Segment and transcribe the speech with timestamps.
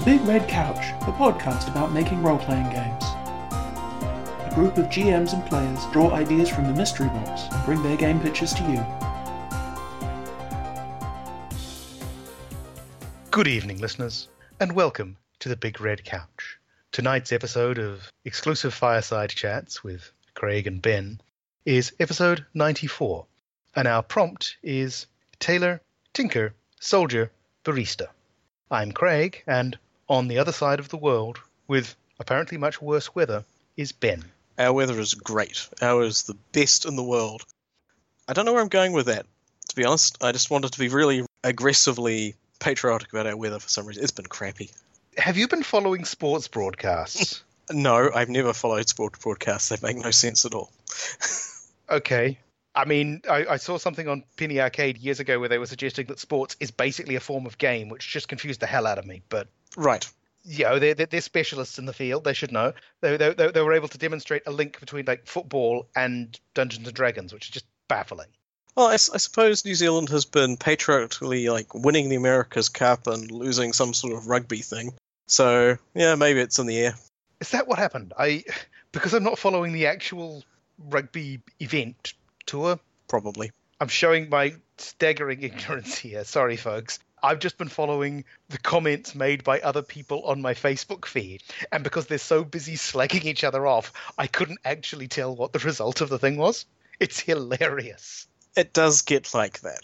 [0.00, 3.04] The Big Red Couch, a podcast about making role playing games.
[3.04, 7.98] A group of GMs and players draw ideas from the mystery box and bring their
[7.98, 8.82] game pitches to you.
[13.30, 16.58] Good evening, listeners, and welcome to the Big Red Couch.
[16.92, 21.20] Tonight's episode of exclusive fireside chats with Craig and Ben
[21.66, 23.26] is episode 94,
[23.76, 25.04] and our prompt is
[25.40, 25.82] Tailor,
[26.14, 27.30] Tinker, Soldier,
[27.66, 28.06] Barista.
[28.70, 29.76] I'm Craig, and
[30.10, 31.38] on the other side of the world,
[31.68, 33.44] with apparently much worse weather,
[33.76, 34.24] is Ben.
[34.58, 35.68] Our weather is great.
[35.80, 37.44] Our is the best in the world.
[38.28, 39.24] I don't know where I'm going with that,
[39.68, 40.22] to be honest.
[40.22, 44.02] I just wanted to be really aggressively patriotic about our weather for some reason.
[44.02, 44.70] It's been crappy.
[45.16, 47.42] Have you been following sports broadcasts?
[47.72, 49.68] No, I've never followed sports broadcasts.
[49.68, 50.72] They make no sense at all.
[51.88, 52.36] okay.
[52.74, 56.06] I mean, I, I, saw something on Penny Arcade years ago where they were suggesting
[56.06, 59.06] that sports is basically a form of game, which just confused the hell out of
[59.06, 59.22] me.
[59.28, 60.10] But right,
[60.44, 62.24] you know, they're, they're specialists in the field.
[62.24, 62.72] They should know.
[63.00, 66.96] They, they, they were able to demonstrate a link between like football and Dungeons and
[66.96, 68.28] Dragons, which is just baffling.
[68.74, 73.30] Well, I, I, suppose New Zealand has been patriotically like winning the America's Cup and
[73.30, 74.92] losing some sort of rugby thing.
[75.26, 76.94] So yeah, maybe it's in the air.
[77.40, 78.12] Is that what happened?
[78.18, 78.44] I
[78.92, 80.44] because I'm not following the actual
[80.78, 82.14] rugby event
[82.46, 82.78] tour?
[83.08, 83.50] Probably.
[83.80, 86.24] I'm showing my staggering ignorance here.
[86.24, 87.00] Sorry, folks.
[87.22, 91.42] I've just been following the comments made by other people on my Facebook feed.
[91.72, 95.58] And because they're so busy slagging each other off, I couldn't actually tell what the
[95.60, 96.66] result of the thing was.
[96.98, 98.26] It's hilarious.
[98.56, 99.80] It does get like that.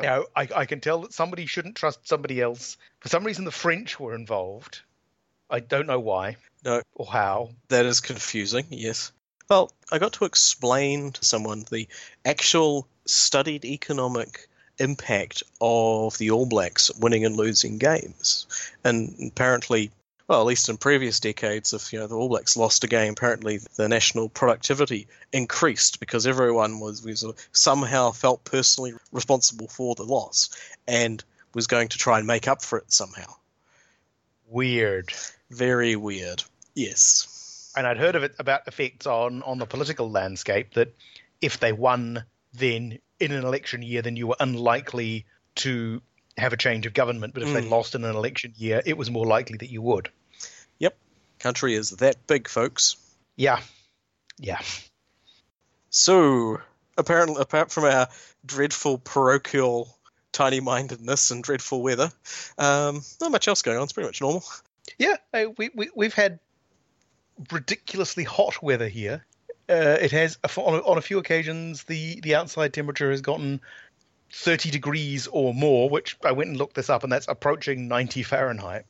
[0.00, 2.76] Know, I, I can tell that somebody shouldn't trust somebody else.
[3.00, 4.80] For some reason, the French were involved.
[5.48, 6.36] I don't know why.
[6.64, 6.82] No.
[6.94, 7.50] Or how.
[7.68, 9.12] That is confusing, yes.
[9.48, 11.88] Well, I got to explain to someone the
[12.24, 14.48] actual studied economic
[14.82, 18.46] impact of the All Blacks winning and losing games.
[18.84, 19.90] And apparently,
[20.28, 23.12] well, at least in previous decades, if you know the All Blacks lost a game,
[23.12, 30.04] apparently the national productivity increased because everyone was, was somehow felt personally responsible for the
[30.04, 30.50] loss
[30.86, 31.24] and
[31.54, 33.32] was going to try and make up for it somehow.
[34.48, 35.12] Weird.
[35.50, 36.42] Very weird.
[36.74, 37.32] Yes
[37.76, 40.94] and I'd heard of it about effects on on the political landscape that
[41.40, 45.26] if they won then in an election year, then you were unlikely
[45.56, 46.02] to
[46.36, 47.34] have a change of government.
[47.34, 47.54] But if mm.
[47.54, 50.10] they lost in an election year, it was more likely that you would.
[50.78, 50.96] Yep,
[51.38, 52.96] country is that big, folks.
[53.36, 53.60] Yeah,
[54.38, 54.60] yeah.
[55.90, 56.58] So
[56.96, 58.08] apparently, apart from our
[58.44, 59.94] dreadful parochial
[60.32, 62.10] tiny mindedness and dreadful weather,
[62.58, 63.84] um, not much else going on.
[63.84, 64.42] It's pretty much normal.
[64.98, 65.16] Yeah,
[65.56, 66.40] we, we we've had
[67.50, 69.24] ridiculously hot weather here.
[69.68, 73.60] Uh, it has on a, on a few occasions the the outside temperature has gotten
[74.32, 78.22] 30 degrees or more, which I went and looked this up, and that's approaching 90
[78.22, 78.86] Fahrenheit,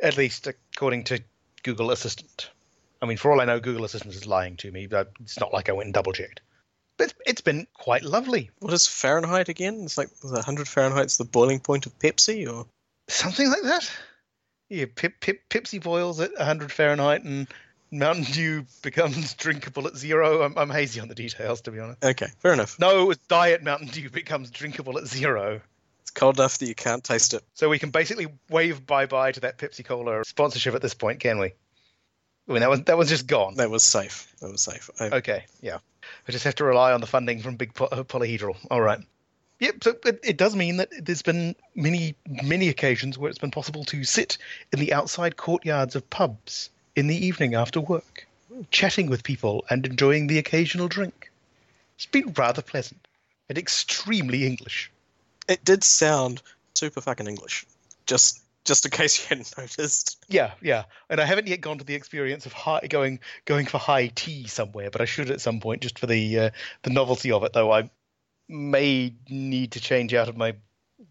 [0.00, 1.22] at least according to
[1.62, 2.50] Google Assistant.
[3.00, 5.52] I mean, for all I know, Google Assistant is lying to me, but it's not
[5.52, 6.40] like I went and double checked.
[6.96, 8.50] But it's, it's been quite lovely.
[8.60, 9.80] What is Fahrenheit again?
[9.84, 12.66] It's like 100 Fahrenheit's the boiling point of Pepsi, or
[13.08, 13.90] something like that.
[14.68, 17.48] Yeah, Pepsi boils at 100 Fahrenheit, and
[17.94, 20.42] Mountain Dew becomes drinkable at zero.
[20.42, 22.04] I'm, I'm hazy on the details, to be honest.
[22.04, 22.78] Okay, fair enough.
[22.78, 25.60] No, it was Diet Mountain Dew becomes drinkable at zero.
[26.02, 27.42] It's cold enough that you can't taste it.
[27.54, 31.20] So we can basically wave bye bye to that Pepsi Cola sponsorship at this point,
[31.20, 31.52] can we?
[32.48, 33.54] I mean, that was that was just gone.
[33.56, 34.34] That was safe.
[34.40, 34.90] That was safe.
[35.00, 35.10] I...
[35.10, 35.78] Okay, yeah.
[36.28, 38.56] I just have to rely on the funding from Big Poly- Polyhedral.
[38.70, 38.98] All right.
[39.60, 39.84] Yep.
[39.84, 43.84] So it, it, does mean that there's been many, many occasions where it's been possible
[43.84, 44.36] to sit
[44.72, 48.26] in the outside courtyards of pubs in the evening after work,
[48.70, 51.30] chatting with people and enjoying the occasional drink.
[51.96, 53.06] It's been rather pleasant
[53.48, 54.90] and extremely English.
[55.48, 56.42] It did sound
[56.74, 57.66] super fucking English.
[58.06, 60.24] Just just in case you hadn't noticed.
[60.28, 60.84] Yeah, yeah.
[61.10, 64.46] And I haven't yet gone to the experience of high, going going for high tea
[64.46, 66.50] somewhere, but I should at some point just for the uh,
[66.82, 67.52] the novelty of it.
[67.52, 67.90] Though I
[68.48, 70.54] may need to change out of my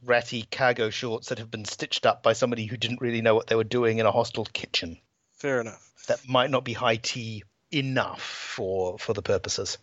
[0.04, 3.48] ratty cargo shorts that have been stitched up by somebody who didn't really know what
[3.48, 5.00] they were doing in a hostel kitchen.
[5.44, 5.92] Fair enough.
[6.07, 9.78] That might not be high tea enough for for the purposes.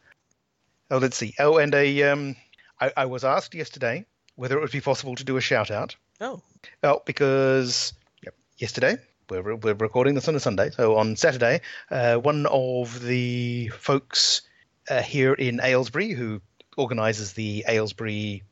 [0.90, 1.34] Oh, let's see.
[1.38, 2.36] Oh, and a um,
[2.80, 5.96] I, I was asked yesterday whether it would be possible to do a shout out.
[6.18, 6.40] Oh.
[6.82, 7.92] Well, because
[8.24, 8.96] yep, yesterday
[9.28, 11.60] we're we're recording this on a Sunday, so on Saturday,
[11.90, 14.40] uh, one of the folks
[14.88, 16.40] uh, here in Aylesbury who
[16.78, 18.44] organises the Aylesbury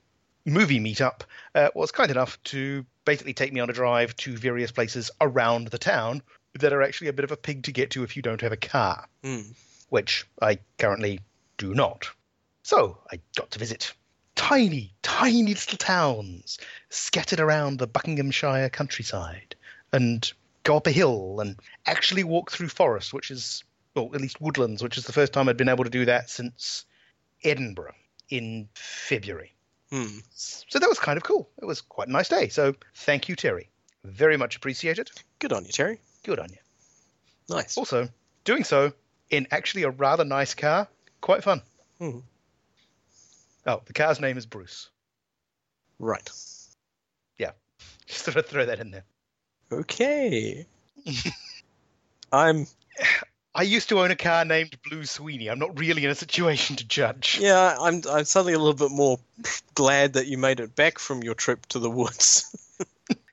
[0.44, 1.22] movie meetup
[1.54, 5.68] uh, was kind enough to basically take me on a drive to various places around
[5.68, 6.22] the town
[6.58, 8.52] that are actually a bit of a pig to get to if you don't have
[8.52, 9.54] a car, mm.
[9.88, 11.20] which I currently
[11.56, 12.08] do not.
[12.62, 13.94] So I got to visit
[14.34, 16.58] tiny, tiny little towns
[16.90, 19.56] scattered around the Buckinghamshire countryside
[19.92, 20.30] and
[20.62, 21.56] go up a hill and
[21.86, 23.64] actually walk through forest, which is,
[23.94, 26.30] well, at least woodlands, which is the first time I'd been able to do that
[26.30, 26.84] since
[27.42, 27.94] Edinburgh
[28.28, 29.54] in February.
[29.90, 30.18] Hmm.
[30.34, 31.48] So that was kind of cool.
[31.60, 32.48] It was quite a nice day.
[32.48, 33.70] So thank you, Terry.
[34.04, 35.10] Very much appreciated.
[35.38, 36.00] Good on you, Terry.
[36.24, 36.58] Good on you.
[37.48, 37.76] Nice.
[37.76, 38.08] Also,
[38.44, 38.92] doing so
[39.30, 40.88] in actually a rather nice car,
[41.20, 41.62] quite fun.
[41.98, 42.18] Hmm.
[43.66, 44.88] Oh, the car's name is Bruce.
[45.98, 46.30] Right.
[47.38, 47.52] Yeah.
[48.06, 49.04] Just I'd throw that in there.
[49.70, 50.66] Okay.
[52.32, 52.66] I'm
[53.54, 55.48] I used to own a car named Blue Sweeney.
[55.48, 57.38] I'm not really in a situation to judge.
[57.40, 59.18] yeah, I'm I'm suddenly a little bit more
[59.74, 62.54] glad that you made it back from your trip to the woods.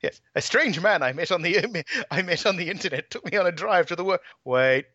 [0.06, 3.38] Yes, a strange man I met on the I met on the internet took me
[3.38, 4.22] on a drive to the work.
[4.44, 4.86] Wait,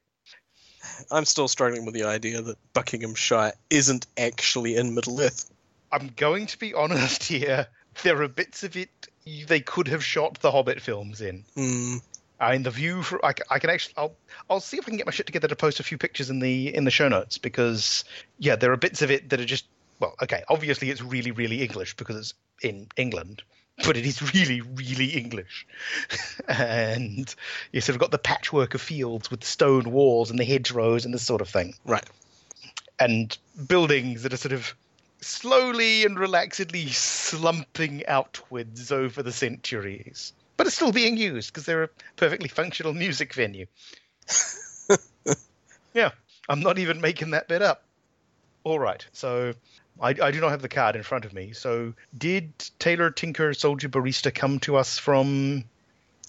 [1.11, 5.51] I'm still struggling with the idea that Buckinghamshire isn't actually in Middle Earth.
[5.91, 7.67] I'm going to be honest here.
[8.05, 9.09] There are bits of it
[9.47, 11.45] they could have shot the Hobbit films in.
[11.56, 11.97] Hmm.
[12.39, 14.15] I mean, the view for I can actually I'll
[14.49, 16.39] I'll see if I can get my shit together to post a few pictures in
[16.39, 18.05] the in the show notes because
[18.39, 19.67] yeah, there are bits of it that are just
[19.99, 23.43] well, okay, obviously it's really really English because it's in England,
[23.85, 25.67] but it is really really English,
[26.49, 27.35] and
[27.73, 31.15] you sort of got the patchwork of fields with stone walls and the hedgerows and
[31.15, 32.05] this sort of thing, Right.
[32.99, 33.37] and
[33.67, 34.75] buildings that are sort of
[35.21, 40.32] slowly and relaxedly slumping outwards over the centuries.
[40.56, 43.67] But it's still being used because they're a perfectly functional music venue.
[45.94, 46.11] yeah,
[46.49, 47.82] I'm not even making that bit up.
[48.65, 49.55] All right, so
[50.00, 51.52] I, I do not have the card in front of me.
[51.52, 55.64] So did Tailor Tinker Soldier Barista come to us from?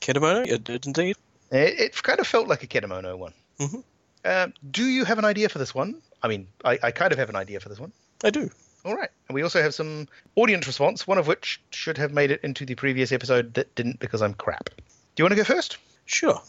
[0.01, 0.47] Kedamono?
[0.47, 1.15] It did indeed.
[1.51, 3.33] It, it kind of felt like a Kedamono one.
[3.59, 3.83] Mhm.
[4.23, 6.01] Um, do you have an idea for this one?
[6.23, 7.91] I mean, I, I kind of have an idea for this one.
[8.23, 8.49] I do.
[8.83, 9.09] All right.
[9.27, 12.65] And we also have some audience response, one of which should have made it into
[12.65, 14.69] the previous episode that didn't because I'm crap.
[14.75, 14.83] Do
[15.17, 15.77] you want to go first?
[16.05, 16.41] Sure.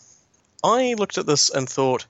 [0.65, 2.07] I looked at this and thought,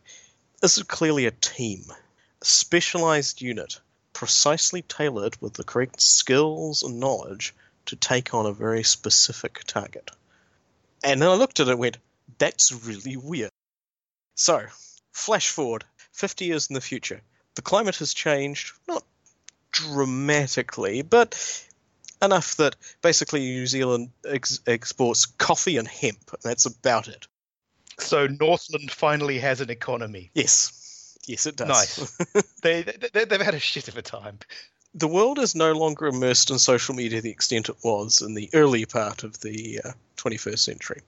[0.61, 3.81] this is clearly a team, a specialized unit,
[4.13, 7.55] precisely tailored with the correct skills and knowledge
[7.87, 10.11] to take on a very specific target.
[11.03, 11.99] And then I looked at it and went,
[12.39, 13.51] that's really weird.
[14.35, 14.67] So,
[15.13, 17.21] flash forward 50 years in the future.
[17.55, 19.05] The climate has changed, not
[19.73, 21.67] dramatically, but
[22.23, 27.27] enough that basically New Zealand ex- exports coffee and hemp, and that's about it.
[27.99, 30.31] So Northland finally has an economy.
[30.35, 30.82] Yes.
[31.27, 31.69] Yes, it does.
[31.69, 32.19] Nice.
[32.63, 34.39] They, they they've had a shit of a time.
[34.95, 38.49] the world is no longer immersed in social media the extent it was in the
[38.55, 41.01] early part of the uh, 21st century.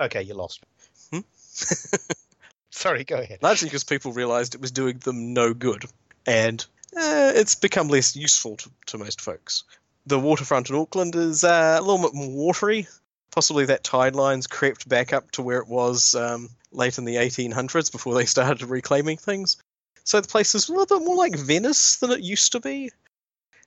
[0.00, 0.64] Okay, you lost.
[1.12, 1.20] Hmm?
[2.70, 3.38] Sorry, go ahead.
[3.42, 5.84] Largely because people realized it was doing them no good,
[6.26, 6.64] and
[6.96, 9.62] uh, it's become less useful to, to most folks.
[10.06, 12.88] The waterfront in Auckland is uh, a little bit more watery.
[13.30, 17.16] Possibly that tide line's crept back up to where it was um, late in the
[17.16, 19.56] 1800s before they started reclaiming things.
[20.04, 22.90] So the place is a little bit more like Venice than it used to be.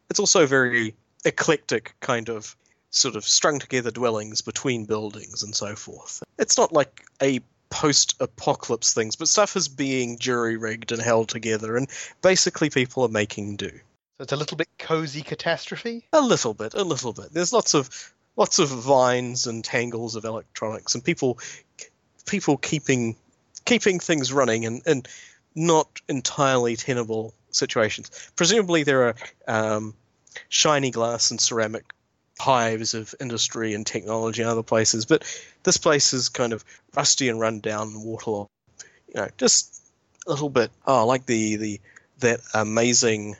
[0.09, 0.93] It's also very
[1.25, 2.55] eclectic, kind of
[2.89, 6.23] sort of strung together dwellings between buildings and so forth.
[6.37, 11.29] It's not like a post apocalypse things, but stuff is being jury rigged and held
[11.29, 11.87] together, and
[12.21, 13.69] basically people are making do.
[13.69, 16.07] So it's a little bit cozy catastrophe.
[16.13, 17.33] A little bit, a little bit.
[17.33, 21.39] There's lots of lots of vines and tangles of electronics, and people
[22.27, 23.15] people keeping
[23.65, 25.07] keeping things running and, and
[25.55, 28.31] not entirely tenable situations.
[28.35, 29.15] Presumably, there are
[29.47, 29.93] um,
[30.49, 31.83] shiny glass and ceramic
[32.39, 35.23] hives of industry and technology in other places, but
[35.63, 36.63] this place is kind of
[36.95, 38.51] rusty and run down and waterlogged.
[39.09, 39.81] You know, just
[40.27, 40.71] a little bit.
[40.85, 41.81] Oh, like the the
[42.19, 43.35] that amazing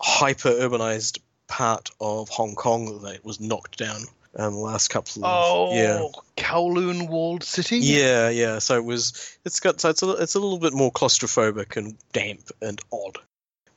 [0.00, 4.02] hyper urbanized part of Hong Kong that was knocked down
[4.38, 6.06] in the last couple of Oh, yeah.
[6.36, 7.78] Kowloon walled city.
[7.78, 8.58] Yeah, yeah.
[8.60, 9.36] So it was.
[9.44, 9.80] It's got.
[9.80, 10.10] So it's a.
[10.12, 13.18] It's a little bit more claustrophobic and damp and odd.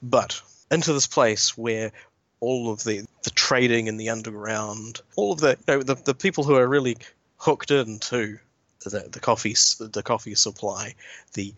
[0.03, 1.91] But into this place where
[2.39, 6.15] all of the the trading in the underground, all of the you know, the the
[6.15, 6.97] people who are really
[7.37, 8.37] hooked into
[8.83, 10.95] the the coffee the coffee supply,
[11.33, 11.53] the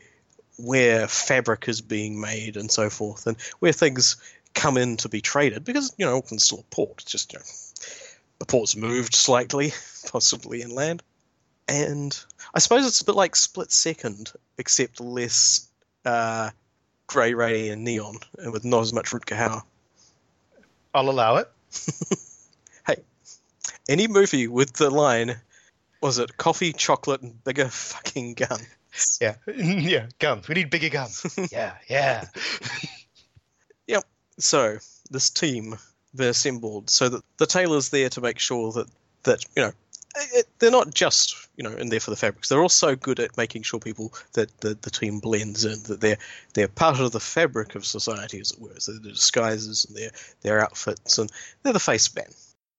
[0.58, 4.18] where fabric is being made and so forth, and where things
[4.54, 7.02] come in to be traded because you know Auckland's still a port.
[7.02, 7.46] It's just you know,
[8.44, 9.72] the port's moved slightly,
[10.12, 11.02] possibly inland.
[11.70, 12.18] And
[12.54, 15.70] I suppose it's a bit like Split Second, except less
[16.04, 16.50] uh,
[17.08, 19.62] grey ray and neon, and with not as much Rutger Hauer.
[20.94, 21.50] I'll allow it.
[22.86, 22.98] Hey,
[23.88, 25.38] any movie with the line,
[26.02, 28.60] was it coffee, chocolate, and bigger fucking gun?
[29.20, 30.06] Yeah, yeah.
[30.20, 30.48] Guns.
[30.48, 31.36] We need bigger guns.
[31.52, 32.26] yeah, yeah.
[33.88, 34.04] Yep.
[34.38, 34.78] So
[35.10, 35.80] this team
[36.16, 38.88] been assembled so that the tailor's there to make sure that
[39.24, 39.72] that you know
[40.16, 42.50] it, they're not just you know in there for the fabrics.
[42.50, 46.18] They're also good at making sure people that the, the team blends in, that they're
[46.54, 48.80] they're part of the fabric of society, as it were.
[48.80, 51.32] So the disguises and their their outfits, and
[51.64, 52.26] they're the face man.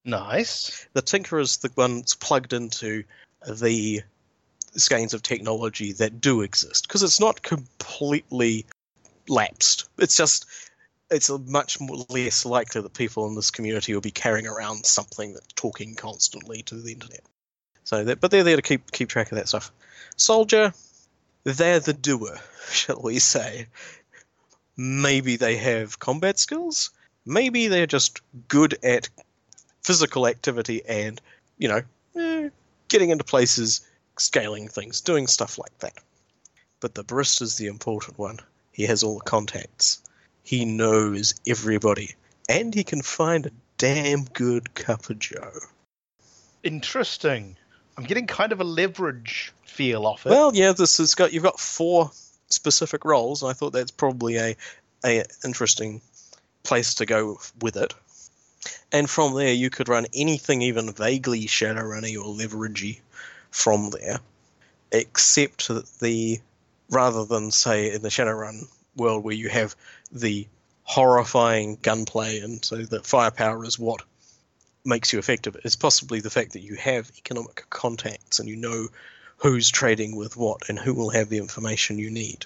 [0.05, 0.87] Nice.
[0.93, 3.05] The tinker is the one that's plugged into
[3.50, 4.03] the
[4.76, 8.67] skeins of technology that do exist because it's not completely
[9.29, 9.88] lapsed.
[9.99, 10.47] It's just
[11.11, 15.53] it's much less likely that people in this community will be carrying around something that's
[15.55, 17.21] talking constantly to the internet.
[17.85, 19.71] So, that, but they're there to keep keep track of that stuff.
[20.17, 20.73] Soldier,
[21.45, 22.39] they're the doer,
[22.71, 23.67] shall we say?
[24.77, 26.91] Maybe they have combat skills.
[27.27, 29.09] Maybe they're just good at
[29.83, 31.21] physical activity and
[31.59, 31.83] you know
[32.17, 32.49] eh,
[32.89, 33.87] getting into places,
[34.19, 35.95] scaling things, doing stuff like that.
[36.81, 38.39] But the barista's the important one.
[38.73, 40.03] He has all the contacts.
[40.45, 42.15] He knows everybody.
[42.49, 45.51] And he can find a damn good cup of joe.
[46.63, 47.57] Interesting.
[47.97, 50.31] I'm getting kind of a leverage feel off it.
[50.31, 52.11] Well, yeah, this has got you've got four
[52.49, 54.57] specific roles, and I thought that's probably a
[55.05, 56.01] a interesting
[56.63, 57.95] place to go with it.
[58.93, 63.01] And from there, you could run anything even vaguely Shadowrunny or leveragey
[63.51, 64.19] from there,
[64.93, 65.69] except
[66.01, 66.41] the
[66.91, 69.75] rather than say in the Shadowrun world where you have
[70.13, 70.47] the
[70.83, 74.03] horrifying gunplay and so the firepower is what
[74.85, 75.57] makes you effective.
[75.65, 78.89] It's possibly the fact that you have economic contacts and you know
[79.39, 82.45] who's trading with what and who will have the information you need.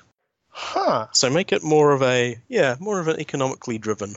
[0.48, 1.06] Huh.
[1.12, 4.14] So make it more of a yeah, more of an economically driven.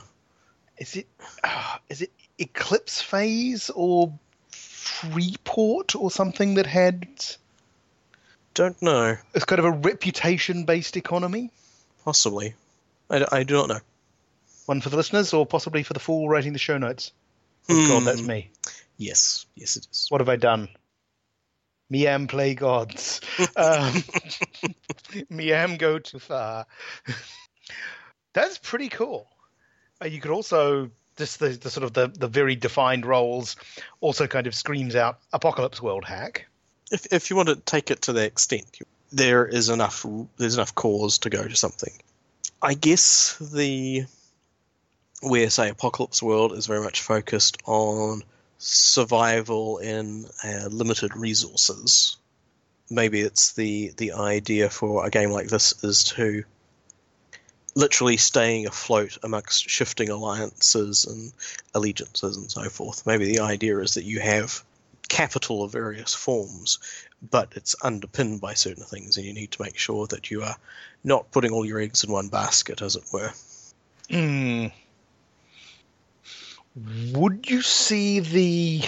[0.78, 1.06] Is it
[1.44, 4.12] uh, is it Eclipse Phase or
[4.50, 7.06] Freeport or something that had
[8.54, 9.16] Don't know.
[9.34, 11.50] it's kind of a reputation based economy?
[12.04, 12.54] Possibly.
[13.10, 13.80] I, I do not know.
[14.66, 17.12] One for the listeners or possibly for the fool writing the show notes?
[17.68, 18.04] Oh god, Hmm.
[18.04, 18.50] that's me.
[18.96, 20.06] Yes, yes, it is.
[20.08, 20.68] What have I done?
[21.90, 23.20] Miam play gods.
[23.56, 24.02] um,
[25.30, 26.66] Miam go too far.
[28.34, 29.28] That's pretty cool.
[30.00, 33.56] Uh, you could also just the, the sort of the, the very defined roles
[34.00, 36.46] also kind of screams out apocalypse world hack.
[36.90, 38.78] If if you want to take it to that extent,
[39.12, 40.04] there is enough.
[40.36, 41.92] There's enough cause to go to something.
[42.60, 44.06] I guess the
[45.22, 48.22] where say Apocalypse World is very much focused on
[48.58, 52.16] survival in uh, limited resources.
[52.90, 56.44] Maybe it's the the idea for a game like this is to
[57.74, 61.32] literally staying afloat amongst shifting alliances and
[61.74, 63.06] allegiances and so forth.
[63.06, 64.62] Maybe the idea is that you have
[65.12, 66.78] capital of various forms,
[67.30, 70.56] but it's underpinned by certain things, and you need to make sure that you are
[71.04, 73.30] not putting all your eggs in one basket, as it were.
[74.10, 74.68] Hmm.
[77.12, 78.82] Would you see the?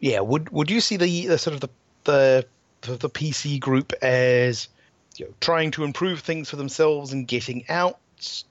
[0.00, 1.70] Yeah, would would you see the, the sort of the
[2.02, 2.46] the
[2.80, 4.68] the, the PC group as
[5.16, 8.00] you know, trying to improve things for themselves and getting out,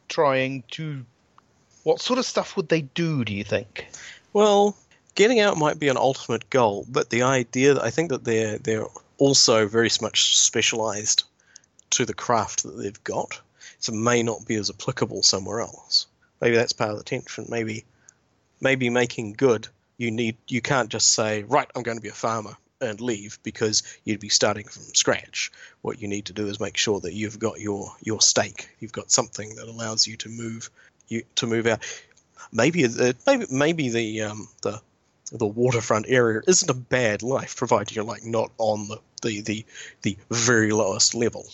[0.08, 1.06] trying to?
[1.84, 3.26] What sort of stuff would they do?
[3.26, 3.90] Do you think?
[4.32, 4.78] Well,
[5.16, 8.58] getting out might be an ultimate goal, but the idea that I think that they're
[8.58, 8.88] they're
[9.18, 11.24] also very much specialized
[11.92, 13.40] to the craft that they've got,
[13.80, 16.08] so may not be as applicable somewhere else.
[16.42, 17.46] Maybe that's part of the tension.
[17.50, 17.86] Maybe
[18.62, 22.14] maybe making good you need you can't just say right I'm going to be a
[22.14, 25.52] farmer and leave because you'd be starting from scratch.
[25.82, 28.70] What you need to do is make sure that you've got your your stake.
[28.80, 30.70] You've got something that allows you to move
[31.08, 31.86] you to move out.
[32.52, 32.88] Maybe
[33.28, 34.82] maybe maybe the um, the
[35.32, 39.66] the waterfront area isn't a bad life, provided you're like not on the the, the,
[40.02, 41.46] the very lowest level.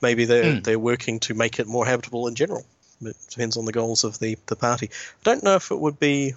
[0.00, 0.60] Maybe they're Hmm.
[0.60, 2.64] they're working to make it more habitable in general.
[3.02, 4.90] It depends on the goals of the, the party.
[4.92, 6.34] I don't know if it would be.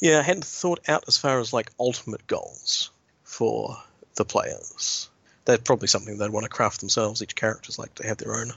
[0.00, 2.90] Yeah, I hadn't thought out as far as like ultimate goals
[3.24, 3.76] for
[4.14, 5.08] the players.
[5.44, 7.22] That's probably something they'd want to craft themselves.
[7.22, 8.52] Each character's like to have their own.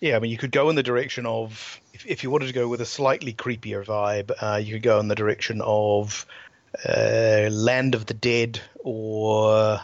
[0.00, 2.52] Yeah, I mean, you could go in the direction of if, if you wanted to
[2.52, 6.24] go with a slightly creepier vibe, uh, you could go in the direction of
[6.86, 9.80] uh, Land of the Dead or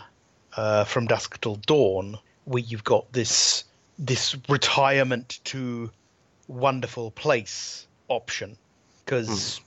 [0.57, 3.65] uh, From Dusk Till Dawn, where you've got this
[3.99, 5.91] this retirement to
[6.49, 8.57] wonderful place option.
[9.05, 9.61] Because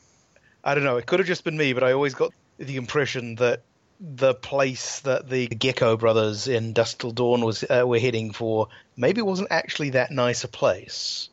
[0.63, 3.35] I don't know, it could have just been me, but I always got the impression
[3.35, 3.61] that
[3.99, 8.67] the place that the Gecko brothers in Dusk Till Dawn was uh, were heading for
[8.95, 11.29] maybe wasn't actually that nice a place.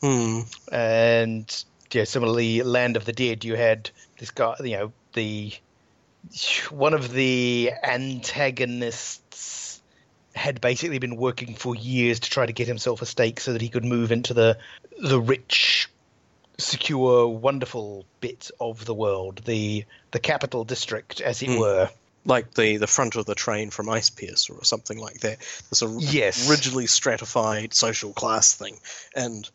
[0.00, 0.40] Hmm.
[0.70, 5.52] And yeah, similarly, Land of the Dead, you had this guy, you know, the
[6.70, 9.82] one of the antagonists
[10.34, 13.60] had basically been working for years to try to get himself a stake so that
[13.60, 14.56] he could move into the
[15.02, 15.88] the rich
[16.58, 21.58] secure, wonderful bit of the world, the the capital district, as it Hmm.
[21.58, 21.90] were.
[22.24, 25.38] like the the front of the train from Ice Pierce or something like that.
[25.72, 26.48] It's a Yes.
[26.48, 28.78] rigidly stratified social class thing,
[29.16, 29.50] and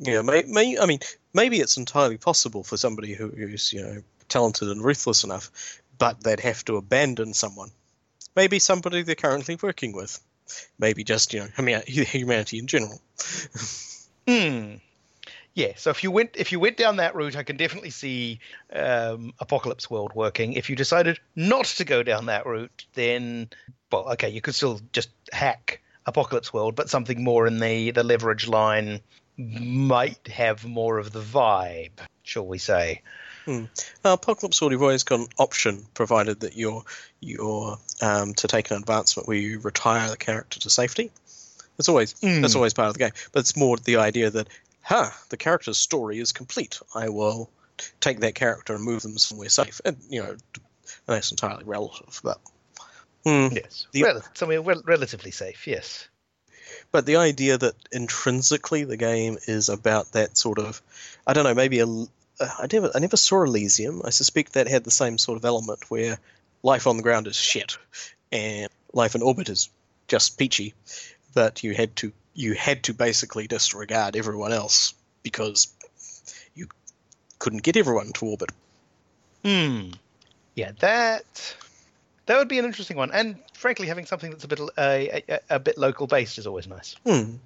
[0.00, 1.00] know, may, may, I mean,
[1.34, 5.50] maybe it's entirely possible for somebody who's you know talented and ruthless enough,
[5.98, 7.70] but they'd have to abandon someone.
[8.34, 10.20] Maybe somebody they're currently working with.
[10.78, 13.00] Maybe just you know humanity in general.
[14.28, 14.74] Hmm.
[15.54, 18.38] Yeah, so if you went if you went down that route, I can definitely see
[18.72, 20.52] um, Apocalypse World working.
[20.52, 23.48] If you decided not to go down that route, then
[23.90, 28.04] well, okay, you could still just hack Apocalypse World, but something more in the the
[28.04, 29.00] leverage line
[29.40, 33.02] might have more of the vibe, shall we say?
[33.48, 33.64] Uh,
[34.04, 36.84] Apocalypse World, you've always got an option, provided that you're
[37.20, 41.10] you're um, to take an advancement where you retire the character to safety.
[41.76, 42.56] That's always that's Mm.
[42.56, 44.48] always part of the game, but it's more the idea that,
[44.82, 46.78] huh, the character's story is complete.
[46.94, 47.50] I will
[48.00, 50.36] take that character and move them somewhere safe, and you know,
[51.06, 52.20] that's entirely relative.
[52.22, 52.38] But
[53.24, 53.48] Hmm.
[53.52, 55.66] Yes, The- Rel- somewhere rel- relatively safe.
[55.66, 56.08] Yes.
[56.92, 60.82] But the idea that intrinsically the game is about that sort of,
[61.26, 61.86] I don't know, maybe a.
[61.86, 64.00] I never, I never saw Elysium.
[64.04, 66.18] I suspect that had the same sort of element where
[66.62, 67.76] life on the ground is shit,
[68.32, 69.68] and life in orbit is
[70.08, 70.74] just peachy,
[71.34, 75.72] but you had to, you had to basically disregard everyone else because
[76.54, 76.68] you
[77.38, 78.50] couldn't get everyone to orbit.
[79.44, 79.90] Hmm.
[80.54, 81.56] Yeah, that
[82.26, 85.40] that would be an interesting one, and frankly, having something that's a bit uh, a,
[85.50, 86.96] a, bit local based is always nice.
[87.06, 87.36] Hmm.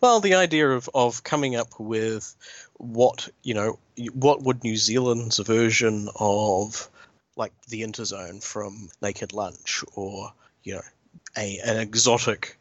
[0.00, 2.36] Well, the idea of, of coming up with
[2.74, 3.78] what you know,
[4.12, 6.88] what would New Zealand's version of
[7.36, 10.82] like the interzone from Naked Lunch, or you know,
[11.36, 12.58] a an exotic,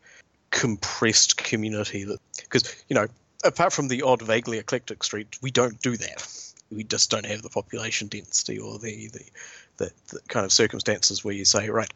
[0.49, 3.07] compressed community that because you know,
[3.43, 6.53] apart from the odd vaguely eclectic street, we don't do that.
[6.71, 9.25] We just don't have the population density or the the,
[9.77, 11.91] the, the kind of circumstances where you say, right,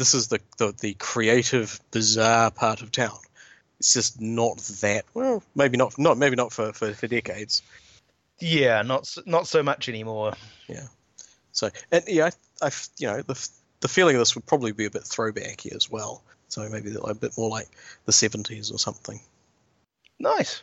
[0.00, 3.18] this is the, the the creative, bizarre part of town
[3.78, 7.62] it's just not that well maybe not not maybe not for, for, for decades
[8.38, 10.32] Yeah, not not so much anymore.
[10.68, 10.86] Yeah.
[11.52, 12.30] So and yeah
[12.62, 13.48] I, I you know the
[13.80, 17.14] the feeling of this would probably be a bit throwbacky as well so maybe a
[17.14, 17.68] bit more like
[18.06, 19.20] the 70s or something
[20.18, 20.62] Nice.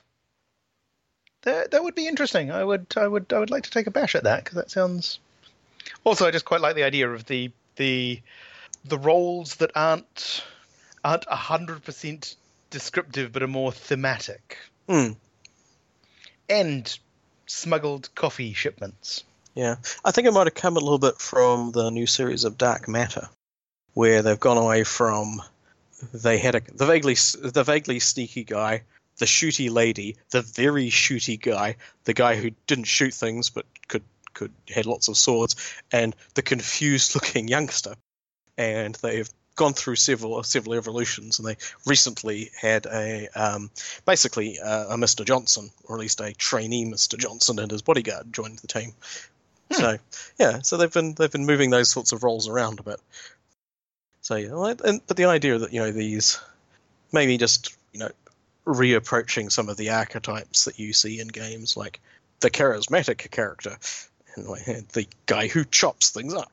[1.41, 2.51] That that would be interesting.
[2.51, 4.71] I would I would I would like to take a bash at that because that
[4.71, 5.19] sounds.
[6.03, 8.21] Also, I just quite like the idea of the the
[8.89, 10.43] the roles that aren't
[11.03, 12.35] aren't hundred percent
[12.69, 14.57] descriptive but are more thematic
[14.89, 15.11] Hmm.
[16.49, 16.97] and
[17.45, 19.23] smuggled coffee shipments.
[19.55, 22.57] yeah i think it might have come a little bit from the new series of
[22.57, 23.29] dark matter
[23.93, 25.41] where they've gone away from
[26.13, 28.83] they had a the vaguely the vaguely sneaky guy
[29.17, 34.03] the shooty lady the very shooty guy the guy who didn't shoot things but could
[34.33, 35.55] could had lots of swords
[35.91, 37.95] and the confused looking youngster
[38.57, 43.69] and they've gone through several several evolutions and they recently had a um,
[44.05, 45.25] basically uh, a Mr.
[45.25, 47.17] Johnson or at least a trainee Mr.
[47.17, 48.93] Johnson and his bodyguard joined the team
[49.71, 49.97] so
[50.39, 53.01] yeah so they've been they've been moving those sorts of roles around a bit
[54.21, 56.39] so yeah and, but the idea that you know these
[57.11, 58.11] maybe just you know
[58.65, 61.99] reapproaching some of the archetypes that you see in games like
[62.41, 63.77] the charismatic character
[64.35, 66.51] and the guy who chops things up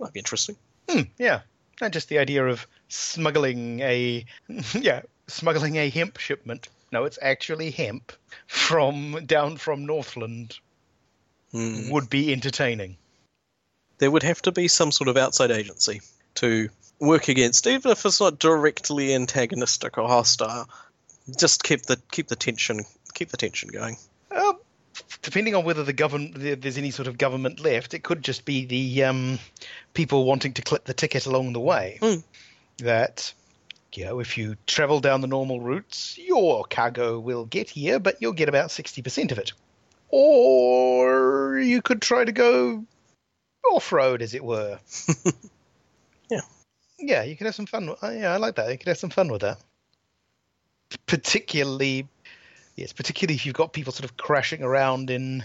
[0.00, 0.56] might be interesting
[0.88, 1.40] Hmm, yeah,
[1.80, 4.24] and just the idea of smuggling a
[4.74, 6.68] yeah smuggling a hemp shipment.
[6.90, 8.12] No, it's actually hemp
[8.46, 10.58] from down from Northland
[11.52, 11.90] Hmm.
[11.90, 12.96] would be entertaining.
[13.98, 16.00] there would have to be some sort of outside agency
[16.34, 16.68] to
[17.00, 20.68] work against, even if it's not directly antagonistic or hostile.
[21.38, 23.96] Just keep the keep the tension keep the tension going.
[25.22, 28.64] Depending on whether the government there's any sort of government left, it could just be
[28.64, 29.38] the um,
[29.94, 31.98] people wanting to clip the ticket along the way.
[32.00, 32.20] Hmm.
[32.78, 33.32] That
[33.94, 38.16] you know, if you travel down the normal routes, your cargo will get here, but
[38.20, 39.52] you'll get about sixty percent of it.
[40.10, 42.84] Or you could try to go
[43.70, 44.78] off-road, as it were.
[46.30, 46.40] Yeah.
[46.98, 47.88] Yeah, you could have some fun.
[47.88, 48.70] uh, Yeah, I like that.
[48.70, 49.58] You could have some fun with that.
[51.06, 52.06] Particularly,
[52.78, 55.44] yes, particularly if you've got people sort of crashing around in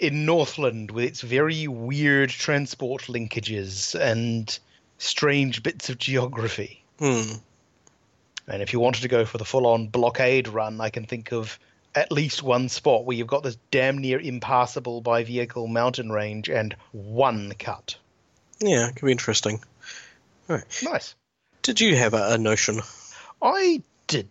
[0.00, 4.58] in Northland with its very weird transport linkages and
[4.98, 6.84] strange bits of geography.
[7.00, 7.32] Hmm.
[8.46, 11.58] And if you wanted to go for the full-on blockade run, I can think of
[11.96, 16.48] at least one spot where you've got this damn near impassable by vehicle mountain range
[16.48, 17.96] and one cut.
[18.60, 19.60] Yeah, it could be interesting.
[20.48, 21.14] Nice.
[21.62, 22.80] Did you have a, a notion?
[23.42, 24.28] I did.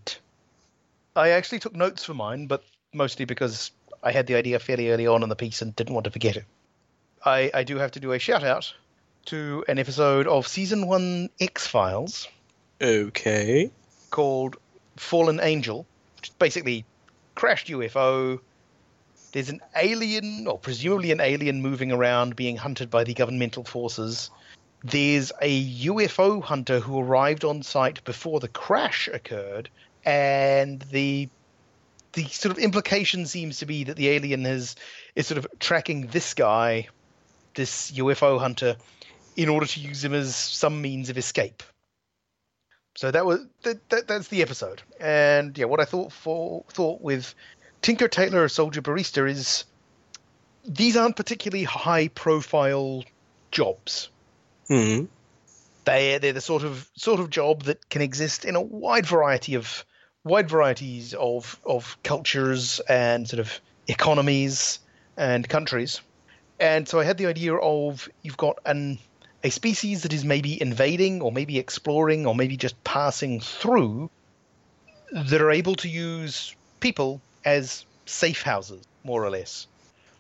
[1.18, 3.72] I actually took notes for mine, but mostly because
[4.04, 6.38] I had the idea fairly early on in the piece and didn't want to forget
[6.38, 6.46] it.
[7.26, 8.74] I, I do have to do a shout out
[9.26, 12.28] to an episode of season one X Files
[12.80, 13.72] Okay.
[14.12, 14.58] called
[14.96, 15.86] Fallen Angel,
[16.18, 16.86] which is basically
[17.36, 18.40] crashed UFO.
[19.32, 24.30] There's an alien, or presumably an alien, moving around being hunted by the governmental forces.
[24.84, 29.70] There's a UFO hunter who arrived on site before the crash occurred,
[30.08, 31.28] and the
[32.14, 34.76] the sort of implication seems to be that the alien has
[35.16, 36.88] is sort of tracking this guy,
[37.54, 38.78] this UFO hunter,
[39.36, 41.62] in order to use him as some means of escape.
[42.96, 44.82] So that was that, that that's the episode.
[45.00, 47.36] And yeah, what I thought for thought with
[47.82, 49.66] Tinker Tailor Soldier Barista is
[50.66, 53.04] these aren't particularly high profile
[53.52, 54.10] jobs.
[54.70, 55.06] Hmm.
[55.84, 59.56] They they're the sort of sort of job that can exist in a wide variety
[59.56, 59.86] of
[60.28, 64.80] wide varieties of of cultures and sort of economies
[65.16, 66.02] and countries.
[66.60, 69.00] And so I had the idea of you've got an
[69.44, 74.10] a species that is maybe invading or maybe exploring or maybe just passing through
[75.12, 79.68] that are able to use people as safe houses, more or less.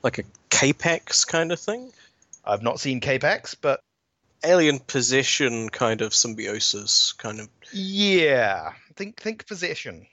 [0.03, 1.91] Like a K-Pax kind of thing?
[2.45, 3.81] I've not seen K-Pax, but
[4.45, 7.49] Alien possession kind of symbiosis kind of.
[7.73, 10.07] yeah, think think possession,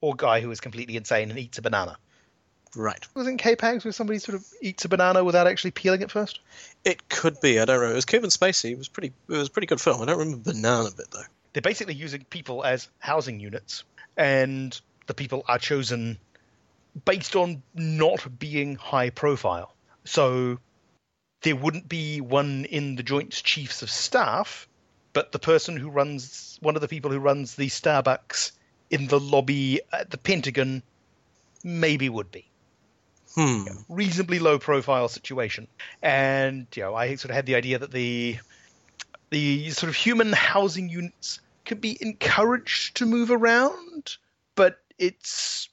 [0.00, 1.98] or guy who is completely insane and eats a banana.
[2.74, 3.06] Right.
[3.14, 6.40] Wasn't K-Pax where somebody sort of eats a banana without actually peeling it first?
[6.84, 7.58] It could be.
[7.58, 7.90] I don't know.
[7.90, 8.72] It was Kevin Spacey.
[8.72, 9.12] It was pretty.
[9.28, 10.02] It was a pretty good film.
[10.02, 11.22] I don't remember the banana bit though.
[11.52, 13.84] They're basically using people as housing units,
[14.16, 16.18] and the people are chosen
[17.04, 19.74] based on not being high profile.
[20.04, 20.58] So
[21.42, 24.68] there wouldn't be one in the Joint Chiefs of Staff,
[25.16, 28.52] but the person who runs one of the people who runs the Starbucks
[28.90, 30.82] in the lobby at the Pentagon
[31.64, 32.44] maybe would be
[33.34, 33.64] Hmm.
[33.88, 35.68] reasonably low profile situation.
[36.02, 38.36] And you know, I sort of had the idea that the
[39.30, 44.18] the sort of human housing units could be encouraged to move around,
[44.54, 45.70] but it's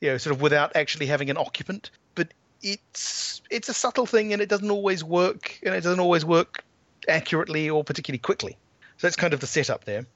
[0.00, 1.92] you know, sort of without actually having an occupant.
[2.16, 6.24] But it's it's a subtle thing and it doesn't always work and it doesn't always
[6.24, 6.64] work
[7.08, 8.56] accurately or particularly quickly.
[8.98, 10.06] So that's kind of the setup there.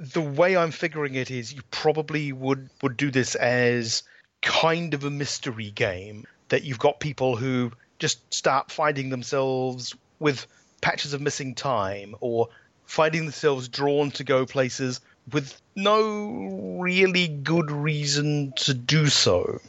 [0.00, 4.02] The way I'm figuring it is you probably would would do this as
[4.40, 10.46] kind of a mystery game that you've got people who just start finding themselves with
[10.80, 12.48] patches of missing time or
[12.86, 15.00] finding themselves drawn to go places
[15.32, 19.60] with no really good reason to do so.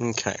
[0.00, 0.36] Okay.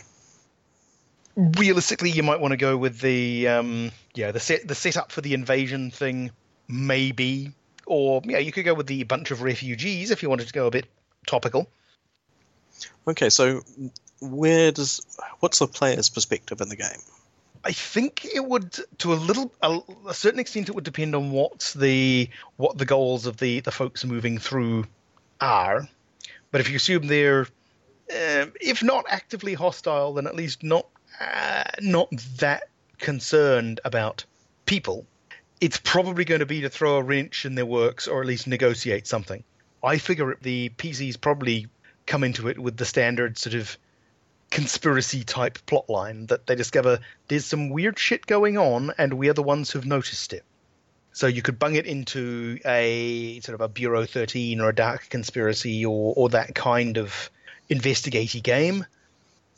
[1.40, 5.22] Realistically, you might want to go with the um, yeah the set the setup for
[5.22, 6.30] the invasion thing,
[6.68, 7.52] maybe,
[7.86, 10.66] or yeah you could go with the bunch of refugees if you wanted to go
[10.66, 10.86] a bit
[11.26, 11.68] topical.
[13.08, 13.30] Okay.
[13.30, 13.62] So,
[14.20, 15.00] where does
[15.40, 17.00] what's the player's perspective in the game?
[17.62, 21.30] I think it would, to a little, a, a certain extent, it would depend on
[21.30, 24.86] what the what the goals of the the folks moving through
[25.40, 25.88] are.
[26.50, 27.46] But if you assume they're,
[28.10, 30.86] um, if not actively hostile, then at least not
[31.20, 32.64] uh, not that
[32.98, 34.24] concerned about
[34.66, 35.06] people,
[35.60, 38.46] it's probably going to be to throw a wrench in their works or at least
[38.46, 39.44] negotiate something.
[39.82, 41.66] I figure the PCs probably
[42.06, 43.76] come into it with the standard sort of
[44.50, 49.42] conspiracy type plotline that they discover there's some weird shit going on and we're the
[49.42, 50.44] ones who've noticed it.
[51.12, 55.08] So you could bung it into a sort of a Bureau 13 or a dark
[55.08, 57.30] conspiracy or, or that kind of
[57.68, 58.86] investigaty game.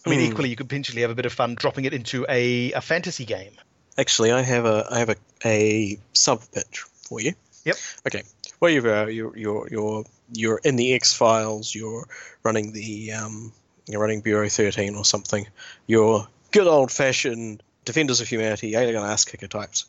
[0.05, 0.33] I mean, Hmm.
[0.33, 3.25] equally, you could potentially have a bit of fun dropping it into a, a fantasy
[3.25, 3.53] game.
[3.99, 7.35] Actually, I have a I have a, a sub pitch for you.
[7.65, 7.77] Yep.
[8.09, 8.23] Okay.
[8.61, 11.75] Well, you've uh, you're you're you're you're in the X Files.
[11.75, 12.07] You're
[12.43, 13.53] running the um,
[13.87, 15.47] you're running Bureau 13 or something.
[15.87, 19.85] You're good old fashioned defenders of humanity, alien ass kicker types.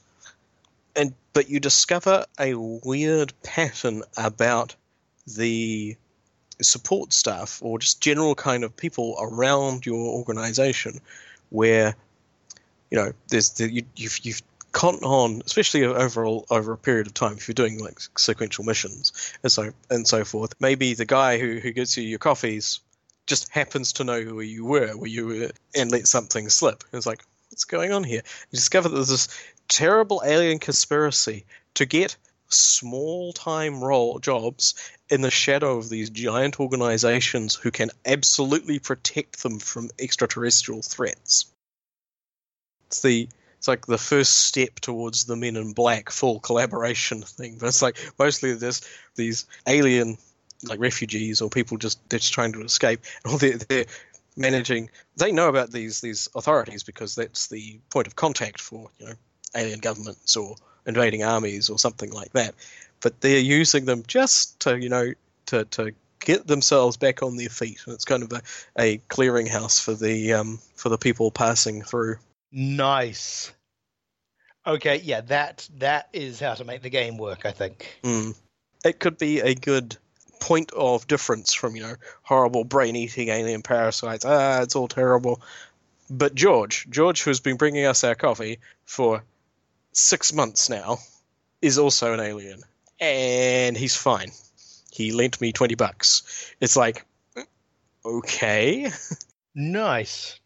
[0.96, 4.76] And but you discover a weird pattern about
[5.26, 5.96] the
[6.62, 11.00] support staff or just general kind of people around your organization
[11.50, 11.96] where
[12.92, 17.14] you know there's the, you, you've you've caught on especially overall over a period of
[17.14, 21.38] time if you're doing like sequential missions and so and so forth maybe the guy
[21.38, 22.80] who who gives you your coffees
[23.26, 26.84] just happens to know who you were where you were and let something slip.
[26.92, 28.22] It's like what's going on here?
[28.52, 29.28] You discover that there's this
[29.68, 32.18] terrible alien conspiracy to get
[32.54, 34.76] small time role jobs
[35.10, 41.46] in the shadow of these giant organizations who can absolutely protect them from extraterrestrial threats.
[42.88, 47.58] It's the it's like the first step towards the Men in Black full collaboration thing,
[47.60, 48.82] but it's like mostly there's
[49.16, 50.18] these alien
[50.64, 53.86] like refugees or people just they're just trying to escape, and all their their
[54.36, 54.90] managing.
[55.16, 59.14] They know about these these authorities because that's the point of contact for you know
[59.56, 60.56] alien governments or
[60.86, 62.56] invading armies or something like that.
[63.02, 65.14] But they're using them just to you know
[65.48, 68.42] to to get themselves back on their feet, and it's kind of a,
[68.78, 72.18] a clearinghouse for the um, for the people passing through.
[72.52, 73.52] Nice.
[74.66, 77.46] Okay, yeah, that that is how to make the game work.
[77.46, 78.00] I think.
[78.04, 78.36] Mm.
[78.86, 79.98] It could be a good
[80.40, 84.26] point of difference from you know horrible brain-eating alien parasites.
[84.26, 85.42] Ah, it's all terrible.
[86.10, 89.24] But George, George, who's been bringing us our coffee for
[89.94, 91.00] six months now,
[91.62, 92.62] is also an alien,
[93.00, 94.32] and he's fine.
[94.92, 96.54] He lent me twenty bucks.
[96.60, 97.06] It's like,
[98.06, 98.92] okay.
[99.56, 100.40] Nice.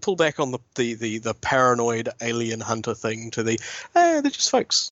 [0.00, 3.58] Pull back on the, the, the, the paranoid alien hunter thing to the,
[3.94, 4.90] eh, they're just folks.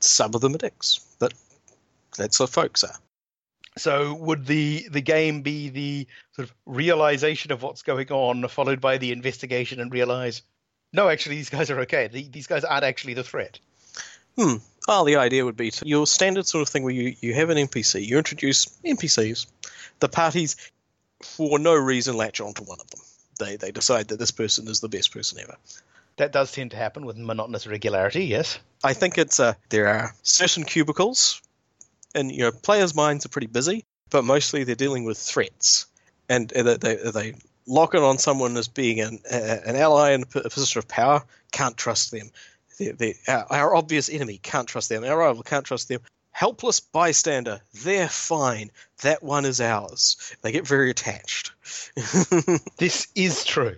[0.00, 1.34] Some of them are dicks, but
[2.16, 2.94] that's what folks are.
[3.76, 8.80] So would the the game be the sort of realization of what's going on, followed
[8.80, 10.42] by the investigation and realize,
[10.92, 12.08] no, actually these guys are okay.
[12.08, 13.58] The, these guys aren't actually the threat.
[14.36, 14.56] Hmm.
[14.86, 17.50] Well, the idea would be to, your standard sort of thing where you, you have
[17.50, 19.46] an NPC, you introduce NPCs,
[20.00, 20.56] the parties,
[21.22, 23.00] for no reason, latch onto one of them.
[23.38, 25.56] They they decide that this person is the best person ever.
[26.16, 28.24] That does tend to happen with monotonous regularity.
[28.24, 28.58] Yes.
[28.82, 31.42] I think it's uh, there are certain cubicles,
[32.14, 35.86] and you know players' minds are pretty busy, but mostly they're dealing with threats,
[36.28, 37.34] and uh, they they, they
[37.68, 41.22] lock it on someone as being an uh, an ally in a position of power.
[41.52, 42.30] Can't trust them.
[42.78, 45.04] They're, they're, our, our obvious enemy can't trust them.
[45.04, 46.00] Our rival can't trust them.
[46.32, 48.70] Helpless bystander, they're fine.
[49.02, 50.36] That one is ours.
[50.42, 51.52] They get very attached.
[52.76, 53.76] This is true.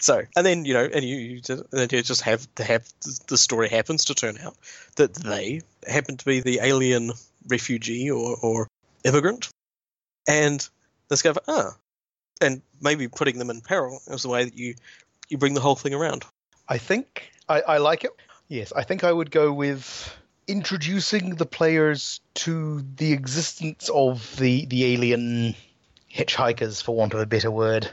[0.00, 2.88] So, and then you know, and you, you and then you just have to have
[3.28, 4.56] the story happens to turn out
[4.96, 7.12] that they happen to be the alien
[7.46, 8.68] refugee or, or
[9.04, 9.48] immigrant,
[10.26, 10.68] and
[11.08, 11.76] discover ah,
[12.42, 14.74] and maybe putting them in peril is the way that you
[15.28, 16.24] you bring the whole thing around.
[16.68, 18.10] I think I, I like it.
[18.48, 20.14] Yes, I think I would go with
[20.46, 25.54] introducing the players to the existence of the the alien
[26.12, 27.90] hitchhikers, for want of a better word,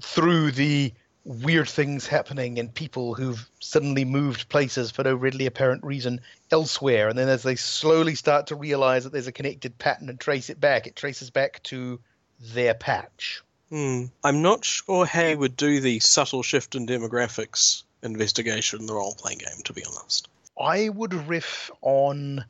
[0.00, 0.92] through the
[1.24, 7.08] weird things happening and people who've suddenly moved places for no readily apparent reason elsewhere.
[7.08, 10.50] And then as they slowly start to realize that there's a connected pattern and trace
[10.50, 12.00] it back, it traces back to
[12.40, 13.42] their patch.
[13.72, 14.04] Hmm.
[14.22, 18.92] I'm not sure how you would do the subtle shift in demographics investigation in the
[18.92, 20.28] role playing game, to be honest.
[20.60, 22.44] I would riff on.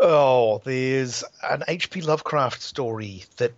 [0.00, 2.00] Oh, there's an H.P.
[2.00, 3.52] Lovecraft story that,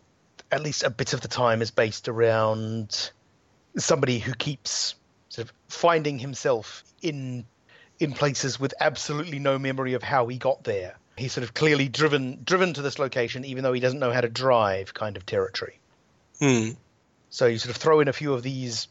[0.51, 3.13] at least a bit of the time, is based around
[3.77, 4.97] somebody who keeps
[5.29, 7.45] sort of finding himself in
[8.01, 10.97] in places with absolutely no memory of how he got there.
[11.17, 14.23] He's sort of clearly driven driven to this location, even though he doesn't know how
[14.23, 15.80] to drive, kind of territory.
[16.41, 16.71] Hmm.
[17.31, 18.89] So you sort of throw in a few of these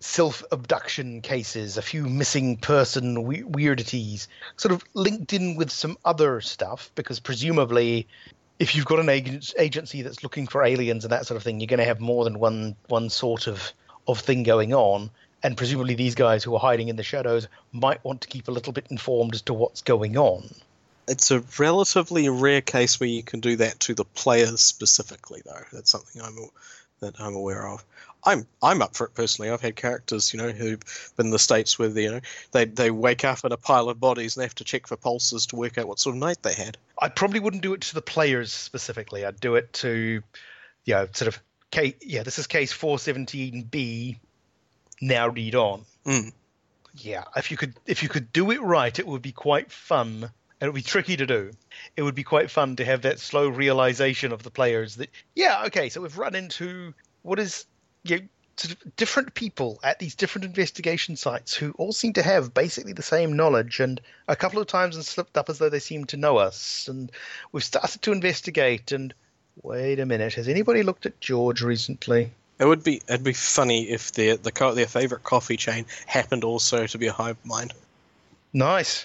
[0.00, 5.96] self abduction cases, a few missing person we- weirdities, sort of linked in with some
[6.04, 8.06] other stuff, because presumably,
[8.58, 11.60] if you've got an ag- agency that's looking for aliens and that sort of thing,
[11.60, 13.72] you're going to have more than one one sort of
[14.06, 15.10] of thing going on.
[15.42, 18.50] And presumably, these guys who are hiding in the shadows might want to keep a
[18.50, 20.48] little bit informed as to what's going on.
[21.06, 25.64] It's a relatively rare case where you can do that to the players specifically, though.
[25.70, 26.38] That's something I'm
[27.00, 27.84] that I'm aware of.
[28.24, 29.50] I'm I'm up for it personally.
[29.50, 30.80] I've had characters, you know, who've
[31.16, 32.20] been in the states where you know
[32.52, 34.96] they they wake up in a pile of bodies and they have to check for
[34.96, 36.78] pulses to work out what sort of night they had.
[36.98, 39.24] I probably wouldn't do it to the players specifically.
[39.24, 40.22] I'd do it to,
[40.84, 41.94] you know, sort of case.
[42.00, 44.18] Yeah, this is case 417B.
[45.02, 45.84] Now read on.
[46.06, 46.32] Mm.
[46.96, 50.30] Yeah, if you could if you could do it right, it would be quite fun.
[50.64, 51.50] And it would be tricky to do.
[51.94, 55.64] It would be quite fun to have that slow realization of the players that yeah,
[55.66, 57.66] okay, so we've run into what is
[58.02, 58.24] you know,
[58.96, 63.36] different people at these different investigation sites who all seem to have basically the same
[63.36, 66.38] knowledge and a couple of times and slipped up as though they seem to know
[66.38, 67.12] us and
[67.52, 69.12] we've started to investigate and
[69.62, 73.90] wait a minute has anybody looked at george recently It would be it'd be funny
[73.90, 77.74] if their the co- their favorite coffee chain happened also to be a hive mind.
[78.54, 79.04] nice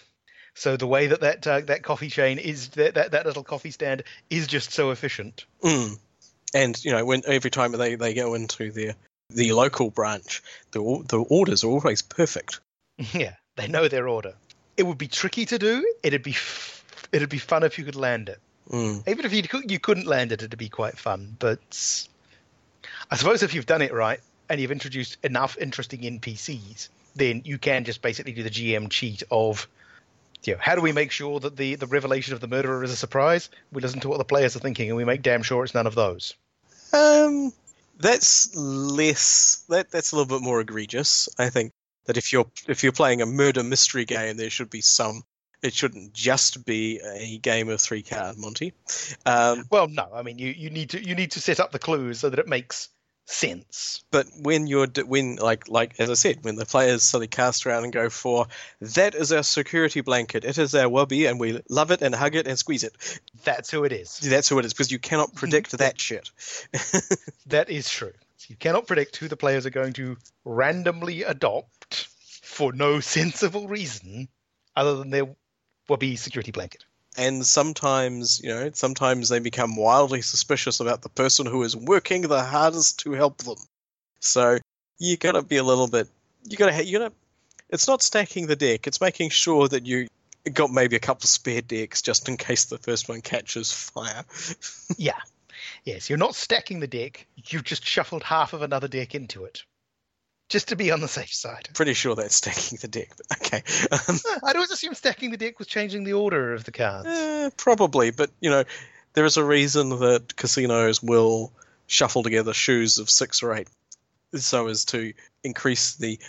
[0.60, 3.72] so the way that that uh, that coffee chain is that, that that little coffee
[3.72, 5.98] stand is just so efficient Mm.
[6.52, 8.96] And you know, when every time they, they go into their
[9.30, 10.42] the local branch,
[10.72, 12.60] the the orders are always perfect.
[13.14, 14.34] yeah they know their order
[14.78, 17.96] it would be tricky to do it'd be f- it'd be fun if you could
[17.96, 19.08] land it Mm.
[19.08, 21.36] Even if you you couldn't land it, it'd be quite fun.
[21.40, 21.60] But
[23.10, 27.58] I suppose if you've done it right and you've introduced enough interesting NPCs, then you
[27.58, 29.68] can just basically do the GM cheat of,
[30.44, 32.92] you know, how do we make sure that the the revelation of the murderer is
[32.92, 33.50] a surprise?
[33.72, 35.88] We listen to what the players are thinking, and we make damn sure it's none
[35.88, 36.36] of those.
[36.94, 37.52] Um,
[38.00, 39.66] That's less.
[39.70, 41.28] That that's a little bit more egregious.
[41.38, 41.74] I think
[42.06, 45.24] that if you're if you're playing a murder mystery game, there should be some.
[45.62, 48.74] It shouldn't just be a game of three card Monty.
[49.26, 51.80] Um, Well, no, I mean you, you need to you need to set up the
[51.80, 52.88] clues so that it makes
[53.30, 54.04] sense.
[54.10, 57.84] but when you're when like like as I said, when the players suddenly cast around
[57.84, 58.48] and go for
[58.82, 62.36] that is our security blanket, it is our wubby, and we love it and hug
[62.36, 62.94] it and squeeze it.
[63.44, 64.20] That's who it is.
[64.20, 66.32] That's who it is because you cannot predict that shit.
[67.48, 68.14] That is true.
[68.48, 72.08] You cannot predict who the players are going to randomly adopt
[72.44, 74.28] for no sensible reason
[74.76, 75.36] other than their
[75.90, 76.86] wubby security blanket.
[77.20, 82.22] And sometimes you know sometimes they become wildly suspicious about the person who is working
[82.22, 83.58] the hardest to help them
[84.22, 84.58] so
[84.98, 86.08] you gotta be a little bit
[86.46, 87.14] you gotta you gotta
[87.70, 90.08] it's not stacking the deck it's making sure that you
[90.54, 94.24] got maybe a couple spare decks just in case the first one catches fire
[94.98, 95.20] Yeah.
[95.84, 97.28] Yes, you're not stacking the deck.
[97.36, 99.64] You've just shuffled half of another deck into it.
[100.50, 101.70] Just to be on the safe side.
[101.74, 105.60] pretty sure that's stacking the deck but okay um, I'd always assume stacking the deck
[105.60, 107.08] was changing the order of the cards.
[107.08, 108.64] eh, probably but you know
[109.14, 111.52] there is a reason that casinos will
[111.88, 113.68] shuffle together shoes of six or eight
[114.36, 116.20] so as to increase the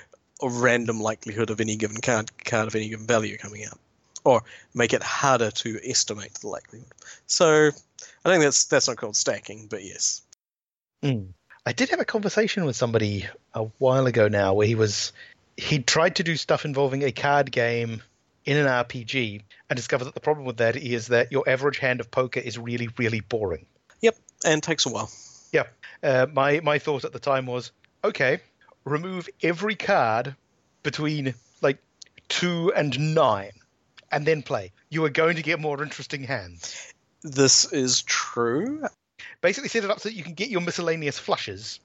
[0.42, 3.78] random likelihood of any given card card of any given value coming out
[4.24, 4.42] or
[4.74, 6.88] make it harder to estimate the likelihood
[7.26, 7.70] so
[8.24, 10.22] i think that's that's not called stacking but yes
[11.66, 15.12] I did have a conversation with somebody a while ago now where he was
[15.56, 18.02] he tried to do stuff involving a card game
[18.46, 22.00] in an RPG and discovered that the problem with that is that your average hand
[22.00, 23.66] of poker is really really boring.
[24.00, 25.10] yep and takes a while
[25.52, 25.64] Yeah.
[26.02, 28.40] Uh, my my thought at the time was okay,
[28.84, 30.34] remove every card
[30.82, 31.78] between like
[32.28, 33.50] 2 and 9
[34.10, 34.72] and then play.
[34.88, 36.94] You are going to get more interesting hands.
[37.22, 38.82] this is true
[39.40, 41.80] basically set it up so that you can get your miscellaneous flushes,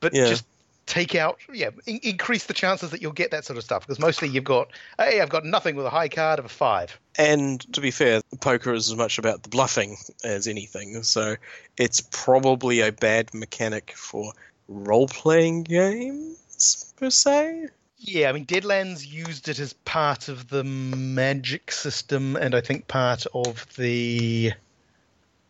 [0.00, 0.26] but Yeah.
[0.26, 0.44] just
[0.86, 3.86] take out, yeah, in- increase the chances that you'll get that sort of stuff.
[3.86, 6.98] Because mostly you've got, hey, I've got nothing with a high card of a five.
[7.16, 11.36] And to be fair, poker is as much about the bluffing as anything, so
[11.76, 14.32] it's probably a bad mechanic for
[14.68, 17.66] role playing games, per se.
[17.98, 22.86] Yeah, I mean, Deadlands used it as part of the magic system, and I think
[22.86, 24.52] part of the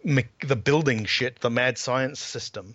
[0.05, 2.75] the building shit, the mad science system.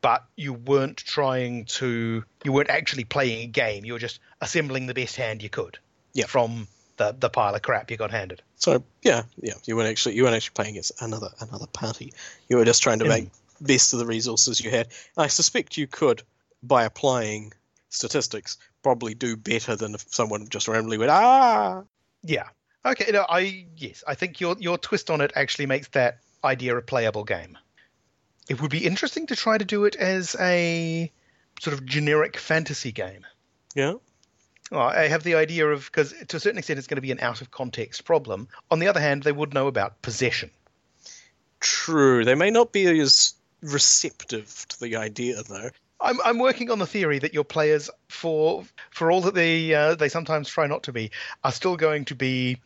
[0.00, 3.84] But you weren't trying to, you weren't actually playing a game.
[3.84, 5.78] You were just assembling the best hand you could.
[6.12, 6.26] Yeah.
[6.26, 8.42] From the the pile of crap you got handed.
[8.56, 12.12] So yeah, yeah, you weren't actually you weren't actually playing against another another party.
[12.48, 13.30] You were just trying to make
[13.60, 14.88] best of the resources you had.
[15.16, 16.22] I suspect you could,
[16.62, 17.52] by applying
[17.88, 21.84] statistics, probably do better than if someone just randomly went ah.
[22.22, 22.48] Yeah.
[22.84, 23.10] Okay.
[23.12, 26.82] No, I yes, I think your your twist on it actually makes that idea a
[26.82, 27.58] playable game.
[28.48, 31.10] It would be interesting to try to do it as a
[31.60, 33.24] sort of generic fantasy game.
[33.74, 33.94] Yeah.
[34.70, 37.12] Well, I have the idea of because to a certain extent it's going to be
[37.12, 38.48] an out of context problem.
[38.70, 40.50] On the other hand, they would know about possession.
[41.60, 42.24] True.
[42.24, 45.70] They may not be as receptive to the idea though.
[46.00, 49.94] I'm I'm working on the theory that your players, for for all that they uh,
[49.94, 51.12] they sometimes try not to be,
[51.44, 52.58] are still going to be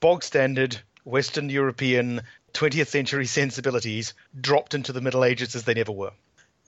[0.00, 2.20] bog standard Western European
[2.54, 6.12] 20th century sensibilities dropped into the Middle Ages as they never were.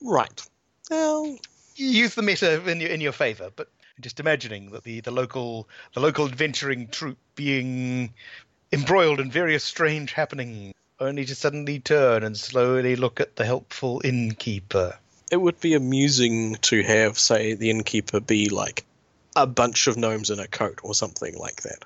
[0.01, 0.41] Right.
[0.89, 1.37] Well,
[1.75, 5.11] You use the meta in your in your favor, but just imagining that the, the
[5.11, 8.13] local the local adventuring troop being
[8.71, 14.01] embroiled in various strange happenings, only to suddenly turn and slowly look at the helpful
[14.03, 14.97] innkeeper.
[15.31, 18.85] it would be amusing to have, say, the innkeeper be like
[19.35, 21.85] a bunch of gnomes in a coat or something like that.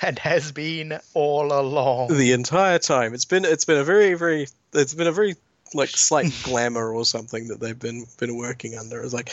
[0.00, 2.16] And has been all along.
[2.16, 3.14] The entire time.
[3.14, 5.36] It's been it's been a very, very it's been a very
[5.74, 9.02] like slight glamour or something that they've been been working under.
[9.02, 9.32] It's like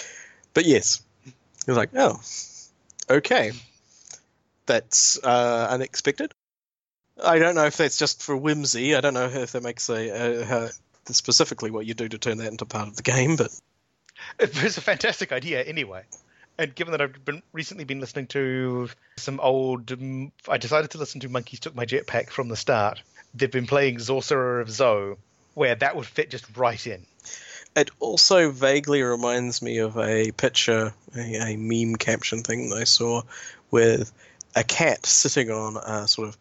[0.53, 1.01] but yes.
[1.67, 2.19] It's like, oh.
[3.09, 3.51] Okay.
[4.65, 6.31] That's uh, unexpected.
[7.23, 8.95] I don't know if that's just for whimsy.
[8.95, 10.67] I don't know if that makes a, uh how,
[11.07, 13.51] specifically what you do to turn that into part of the game, but
[14.39, 16.03] It's a fantastic idea, anyway.
[16.60, 19.89] And given that I've been recently been listening to some old,
[20.49, 23.01] I decided to listen to Monkeys Took My Jetpack from the start.
[23.34, 25.16] They've been playing Sorcerer of Zoe,
[25.53, 27.05] where that would fit just right in.
[27.78, 32.84] It also vaguely reminds me of a picture, a, a meme caption thing that I
[32.84, 33.22] saw
[33.72, 34.12] with
[34.53, 36.38] a cat sitting on a sort of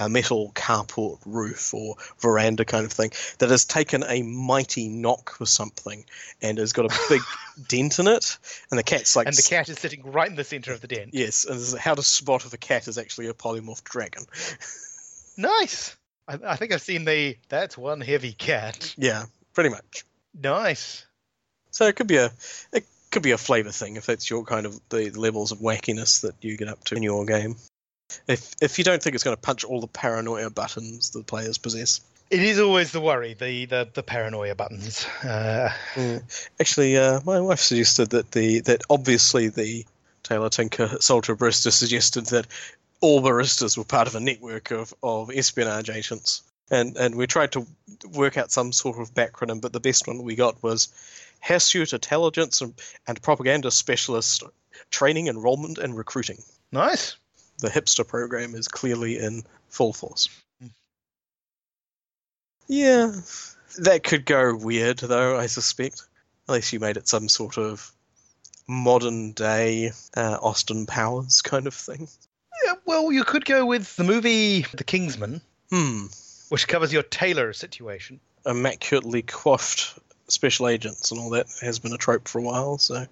[0.00, 5.36] a metal carport roof or veranda kind of thing that has taken a mighty knock
[5.36, 6.04] for something
[6.42, 7.20] and has got a big
[7.68, 8.38] dent in it.
[8.70, 9.28] And the cat's like.
[9.28, 11.10] And the cat is sitting right in the center of the dent.
[11.12, 14.24] Yes, and this is how to spot if a cat is actually a polymorph dragon.
[15.36, 15.96] Nice.
[16.28, 17.36] I, I think I've seen the.
[17.48, 18.94] That's one heavy cat.
[18.98, 19.24] Yeah,
[19.54, 20.04] pretty much.
[20.38, 21.06] Nice.
[21.70, 22.30] So it could be a
[22.72, 26.22] it could be a flavor thing if that's your kind of the levels of wackiness
[26.22, 27.56] that you get up to in your game.
[28.26, 31.58] If if you don't think it's going to punch all the paranoia buttons the players
[31.58, 32.00] possess.
[32.30, 35.04] It is always the worry, the the, the paranoia buttons.
[35.24, 36.20] Uh, Yeah.
[36.60, 39.84] Actually, uh, my wife suggested that the that obviously the
[40.22, 42.46] Tailor Tinker Soldier Barista suggested that
[43.00, 46.42] all baristas were part of a network of, of espionage agents.
[46.70, 47.66] And and we tried to
[48.12, 50.88] work out some sort of backronym, but the best one we got was
[51.40, 52.74] Hirsute Intelligence and,
[53.08, 54.44] and Propaganda Specialist
[54.90, 56.38] Training, Enrollment, and Recruiting.
[56.70, 57.16] nice.
[57.60, 60.28] The hipster program is clearly in full force.
[62.68, 63.12] Yeah,
[63.80, 66.02] that could go weird, though, I suspect.
[66.48, 67.92] Unless you made it some sort of
[68.68, 72.08] modern day uh, Austin Powers kind of thing.
[72.64, 75.40] Yeah, well, you could go with the movie The Kingsman,
[75.70, 76.06] Hmm.
[76.48, 78.20] which covers your Tailor situation.
[78.46, 79.98] Immaculately coiffed
[80.28, 83.06] special agents and all that has been a trope for a while, so.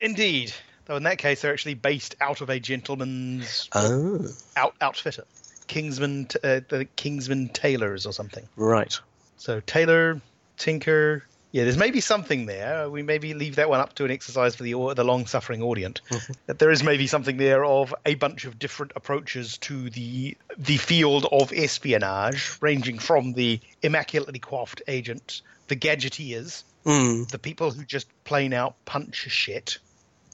[0.00, 0.52] Indeed.
[0.86, 4.26] Though in that case, they're actually based out of a gentleman's Oh.
[4.56, 5.24] out, outfitter.
[5.68, 8.46] Kingsman, uh, the Kingsman Tailors or something.
[8.56, 8.98] Right.
[9.38, 10.20] So Tailor,
[10.58, 11.24] Tinker.
[11.52, 12.88] Yeah, there's maybe something there.
[12.88, 16.00] We maybe leave that one up to an exercise for the the long-suffering audience.
[16.46, 20.78] That there is maybe something there of a bunch of different approaches to the the
[20.78, 27.24] field of espionage, ranging from the immaculately coiffed agent, the gadgeteers, Hmm.
[27.24, 29.76] the people who just plain out punch shit.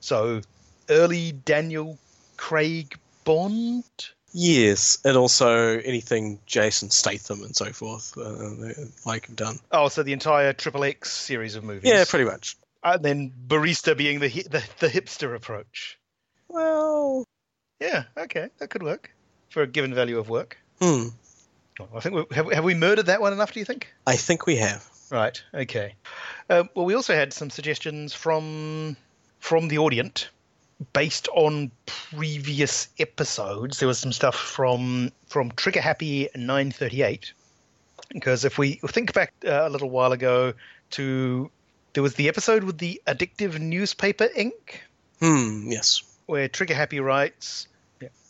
[0.00, 0.40] So
[0.88, 1.98] early Daniel
[2.36, 3.84] Craig Bond.
[4.32, 9.58] Yes, and also anything Jason Statham and so forth, uh, like have done.
[9.72, 11.90] Oh, so the entire Triple X series of movies.
[11.90, 12.56] Yeah, pretty much.
[12.84, 15.98] And then barista being the, the the hipster approach.
[16.48, 17.24] Well,
[17.80, 19.10] Yeah, okay, that could work
[19.50, 20.58] for a given value of work.
[20.80, 21.08] hmm.
[21.94, 23.52] I think we, have, have we murdered that one enough?
[23.52, 23.92] Do you think?
[24.06, 24.84] I think we have.
[25.10, 25.40] Right.
[25.54, 25.94] Okay.
[26.50, 28.96] Um, well, we also had some suggestions from
[29.40, 30.26] from the audience
[30.92, 33.78] based on previous episodes.
[33.78, 37.32] There was some stuff from from Trigger Happy 938
[38.14, 40.54] because if we think back uh, a little while ago
[40.90, 41.50] to
[41.94, 44.82] there was the episode with the addictive newspaper ink
[45.20, 45.68] Hmm.
[45.70, 46.02] Yes.
[46.26, 47.66] where Trigger Happy writes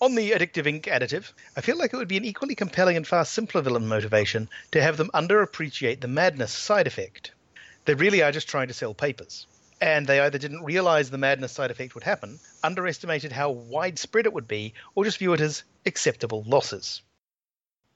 [0.01, 1.31] on the addictive ink additive.
[1.55, 4.81] I feel like it would be an equally compelling and far simpler villain motivation to
[4.81, 7.33] have them underappreciate the madness side effect.
[7.85, 9.47] They really are just trying to sell papers.
[9.81, 14.33] And they either didn't realize the madness side effect would happen, underestimated how widespread it
[14.33, 17.03] would be, or just view it as acceptable losses.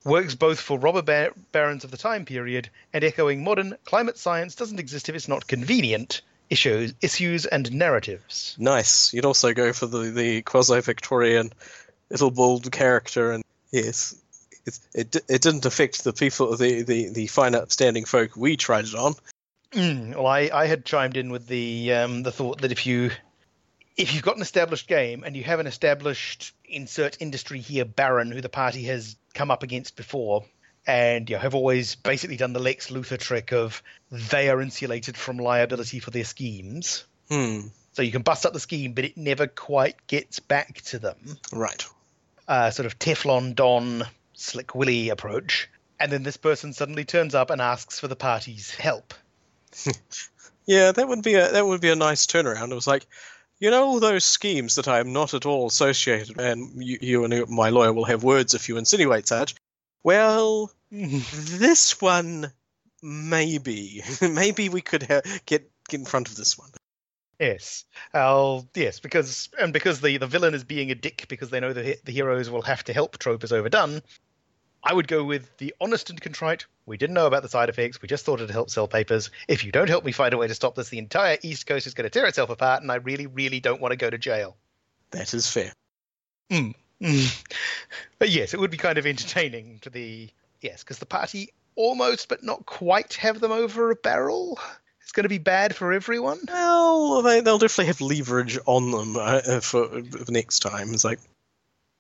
[0.04, 4.54] Works both for robber bar- barons of the time period and echoing modern climate science
[4.54, 8.56] doesn't exist if it's not convenient issues, issues and narratives.
[8.58, 9.12] Nice.
[9.14, 11.52] You'd also go for the, the quasi Victorian
[12.10, 14.14] little bald character, and yes,
[14.66, 18.84] it, it it didn't affect the people, the, the, the fine upstanding folk we tried
[18.84, 19.14] it on.
[19.72, 23.10] Mm, well, I, I had chimed in with the um, the thought that if you
[23.96, 28.30] if you've got an established game and you have an established insert industry here baron
[28.30, 30.44] who the party has come up against before
[30.86, 35.16] and you know, have always basically done the Lex Luthor trick of they are insulated
[35.16, 37.04] from liability for their schemes.
[37.28, 37.68] Hmm.
[37.92, 41.36] So you can bust up the scheme, but it never quite gets back to them.
[41.52, 41.84] Right.
[42.48, 45.68] Uh, sort of Teflon Don, Slick Willy approach.
[46.00, 49.14] And then this person suddenly turns up and asks for the party's help.
[50.66, 52.70] Yeah, that would be a that would be a nice turnaround.
[52.70, 53.06] It was like,
[53.58, 57.24] you know, all those schemes that I am not at all associated, and you, you
[57.24, 59.54] and my lawyer will have words if you insinuate such.
[60.04, 62.52] Well, this one,
[63.02, 66.70] maybe, maybe we could ha- get get in front of this one.
[67.40, 67.84] Yes.
[68.14, 71.72] I'll yes, because and because the the villain is being a dick because they know
[71.72, 74.02] the the heroes will have to help trope is overdone.
[74.84, 76.66] I would go with the honest and contrite.
[76.86, 78.02] We didn't know about the side effects.
[78.02, 79.30] We just thought it'd help sell papers.
[79.46, 81.86] If you don't help me find a way to stop this, the entire East Coast
[81.86, 84.18] is going to tear itself apart, and I really, really don't want to go to
[84.18, 84.56] jail.
[85.12, 85.72] That is fair.
[86.50, 86.74] Mm.
[88.18, 90.28] But yes, it would be kind of entertaining to the
[90.60, 94.58] yes, because the party almost but not quite have them over a barrel.
[95.02, 96.38] It's going to be bad for everyone.
[96.46, 100.94] Well, they, they'll definitely have leverage on them uh, for, for next time.
[100.94, 101.18] It's like,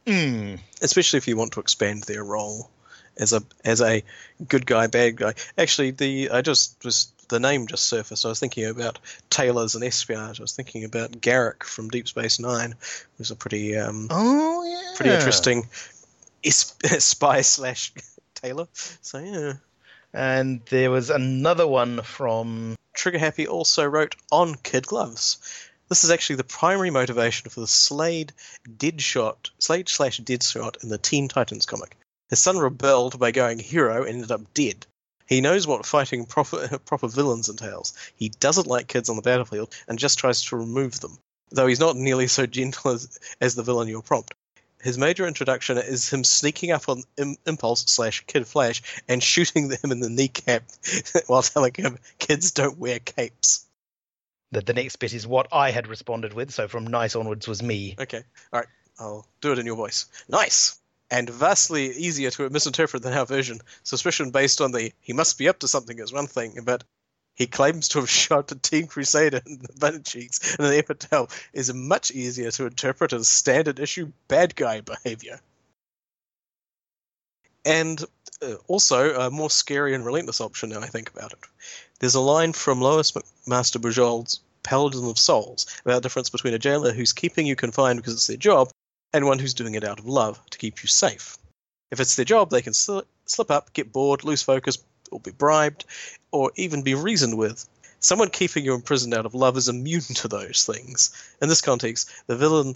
[0.06, 0.56] Hmm.
[0.80, 2.68] especially if you want to expand their role
[3.16, 4.02] as a as a
[4.48, 5.34] good guy, bad guy.
[5.56, 8.24] Actually, the I just just the name just surfaced.
[8.24, 8.98] I was thinking about
[9.30, 10.40] tailors and espionage.
[10.40, 12.74] I was thinking about Garak from Deep Space Nine.
[13.18, 14.96] Was a pretty um, Oh yeah.
[14.96, 15.68] pretty interesting
[16.44, 17.92] spy slash
[18.34, 18.66] tailor.
[18.72, 19.52] So yeah.
[20.12, 25.38] And there was another one from Trigger Happy also wrote on Kid Gloves.
[25.88, 28.32] This is actually the primary motivation for the Slade
[28.66, 31.96] Deadshot, Slade slash Deadshot in the Teen Titans comic.
[32.30, 34.86] His son rebelled by going hero and ended up dead.
[35.26, 37.94] He knows what fighting proper proper villains entails.
[38.16, 41.18] He doesn't like kids on the battlefield and just tries to remove them.
[41.50, 44.34] Though he's not nearly so gentle as, as the villain you'll prompt.
[44.82, 49.70] His major introduction is him sneaking up on Im- Impulse slash Kid Flash and shooting
[49.70, 50.64] him in the kneecap
[51.28, 53.66] while telling him kids don't wear capes.
[54.52, 57.62] The, the next bit is what I had responded with, so from nice onwards was
[57.62, 57.96] me.
[57.98, 58.22] Okay,
[58.52, 60.06] all right, I'll do it in your voice.
[60.28, 60.78] Nice!
[61.10, 63.60] And vastly easier to misinterpret than our version.
[63.82, 66.84] Suspicion based on the he must be up to something is one thing, but
[67.34, 71.28] he claims to have shot a Team Crusader in the butt cheeks and the epitome
[71.52, 75.40] is much easier to interpret as standard issue bad guy behavior.
[77.64, 78.04] And
[78.42, 81.38] uh, also, a more scary and relentless option now I think about it.
[82.02, 86.58] There's a line from Lois McMaster Bujold's Paladin of Souls about the difference between a
[86.58, 88.72] jailer who's keeping you confined because it's their job
[89.12, 91.38] and one who's doing it out of love to keep you safe.
[91.92, 94.78] If it's their job, they can sl- slip up, get bored, lose focus,
[95.12, 95.84] or be bribed,
[96.32, 97.68] or even be reasoned with.
[98.00, 101.14] Someone keeping you imprisoned out of love is immune to those things.
[101.40, 102.74] In this context, the villain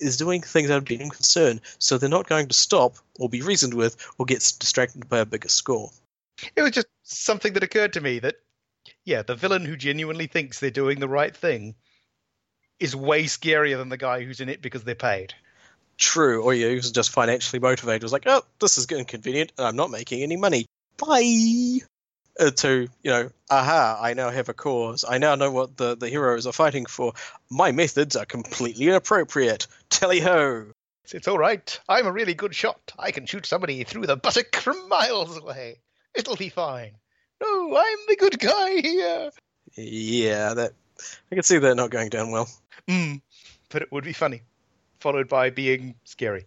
[0.00, 3.40] is doing things out of genuine concern, so they're not going to stop or be
[3.40, 5.92] reasoned with or get distracted by a bigger score.
[6.56, 8.34] It was just something that occurred to me that,
[9.04, 11.74] yeah, the villain who genuinely thinks they're doing the right thing
[12.80, 15.34] is way scarier than the guy who's in it because they're paid.
[15.96, 18.02] True, or he was just financially motivated.
[18.02, 20.66] Was like, oh, this is inconvenient, and I'm not making any money.
[20.96, 21.80] Bye.
[22.38, 23.96] Uh, to you know, aha!
[24.00, 25.04] I now have a cause.
[25.08, 27.12] I now know what the the heroes are fighting for.
[27.48, 29.68] My methods are completely inappropriate.
[29.88, 30.66] Tally ho!
[31.04, 31.80] It's, it's all right.
[31.88, 32.92] I'm a really good shot.
[32.98, 35.78] I can shoot somebody through the buttock from miles away.
[36.12, 36.92] It'll be fine.
[37.44, 39.30] No, I'm the good guy here.
[39.76, 40.72] Yeah, that
[41.30, 42.48] I can see that not going down well.
[42.88, 43.20] Mm,
[43.70, 44.42] but it would be funny,
[45.00, 46.46] followed by being scary.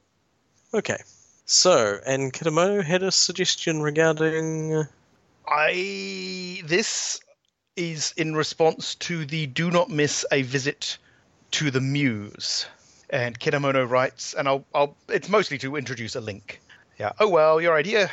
[0.74, 0.98] Okay.
[1.46, 4.86] So, and Kitamono had a suggestion regarding.
[5.48, 7.22] I this
[7.76, 10.98] is in response to the do not miss a visit
[11.52, 12.66] to the muse.
[13.10, 16.60] And Kitamono writes, and I'll, I'll it's mostly to introduce a link.
[17.00, 17.14] Yeah.
[17.20, 18.12] Oh well, your idea,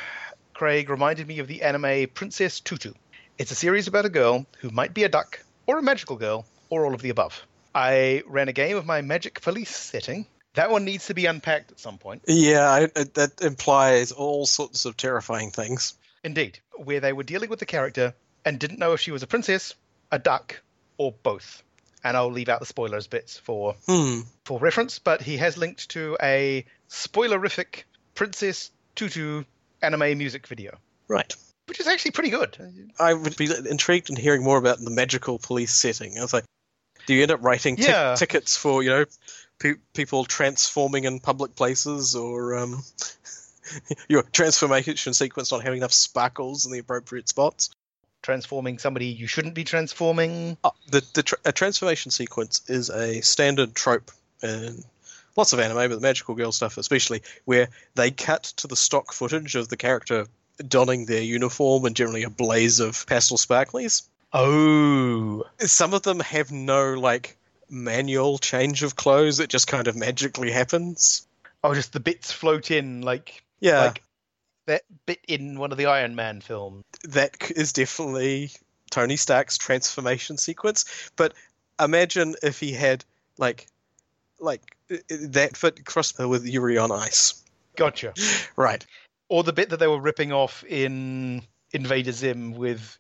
[0.55, 2.93] Craig, reminded me of the anime Princess Tutu.
[3.39, 6.47] It's a series about a girl who might be a duck, or a magical girl,
[6.71, 7.45] or all of the above.
[7.75, 10.27] I ran a game of my magic police setting.
[10.55, 12.23] That one needs to be unpacked at some point.
[12.29, 15.95] Yeah, I, that implies all sorts of terrifying things.
[16.23, 19.27] Indeed, where they were dealing with the character and didn't know if she was a
[19.27, 19.75] princess,
[20.13, 20.63] a duck,
[20.97, 21.65] or both.
[22.05, 24.21] And I'll leave out the spoilers bits for Hmm.
[24.45, 27.83] for reference, but he has linked to a spoilerific
[28.15, 29.43] Princess Tutu
[29.85, 30.77] anime music video,
[31.09, 31.35] Right.
[31.67, 32.57] which is actually pretty good.
[32.99, 36.19] I would be intrigued in hearing more about the magical police setting.
[36.19, 36.45] I was like,
[37.07, 38.15] do you end up writing tic- Yeah.
[38.17, 39.05] tickets for you know
[39.59, 42.83] pe- people transforming in public places or um,
[44.09, 47.71] your transformation sequence not having enough sparkles in the appropriate spots?
[48.23, 50.57] Transforming somebody you shouldn't be transforming.
[50.65, 54.11] Oh, the the tr- a transformation sequence is a standard trope
[54.43, 54.83] in
[55.37, 59.13] lots of anime, but the magical girl stuff especially, where they cut to the stock
[59.13, 60.27] footage of the character
[60.69, 64.03] donning their uniform and generally a blaze of pastel sparklies.
[64.33, 67.37] Oh, Some of them have no like
[67.71, 71.27] manual change of clothes; it just kind of magically happens.
[71.63, 74.03] oh, just the bits float in like Yeah, like
[74.67, 76.85] that bit in one of the Iron Man films.
[77.05, 78.51] That is definitely
[78.91, 81.11] Tony Stark's transformation sequence.
[81.17, 81.35] But
[81.81, 83.05] imagine if he had
[83.39, 83.67] like
[84.45, 84.77] like
[85.09, 87.43] that fit crossed with Yuri on Ice.
[87.77, 88.15] Gotcha.
[88.57, 88.85] Right.
[89.29, 91.43] Or the bit that they were ripping off in
[91.73, 92.99] Invader Zim with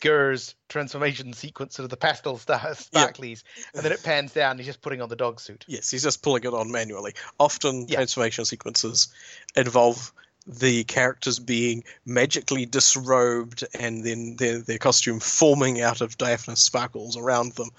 [0.00, 3.42] GIR's transformation sequence sort of the pastel star- sparklies,
[3.74, 4.52] and then it pans down.
[4.52, 5.64] And he's just putting on the dog suit.
[5.68, 7.14] Yes, he's just pulling it on manually.
[7.38, 7.96] Often Yeah.
[7.96, 9.08] transformation sequences
[9.54, 10.12] involve
[10.46, 17.16] the characters being magically disrobed and then their, their costume forming out of diaphanous sparkles
[17.16, 17.70] around them.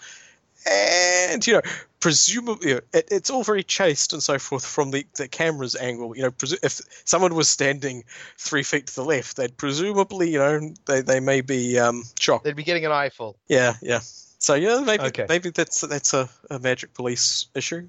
[0.70, 1.61] And, you know,
[2.00, 5.76] presumably, you know, it, it's all very chaste and so forth from the, the camera's
[5.76, 6.16] angle.
[6.16, 8.04] You know, presu- if someone was standing
[8.38, 12.43] three feet to the left, they'd presumably, you know, they, they may be um, shocked.
[12.43, 13.38] They'd be getting an eyeful.
[13.48, 14.00] Yeah, yeah.
[14.39, 15.26] So yeah, maybe Okay.
[15.28, 17.88] maybe that's that's a, a magic police issue.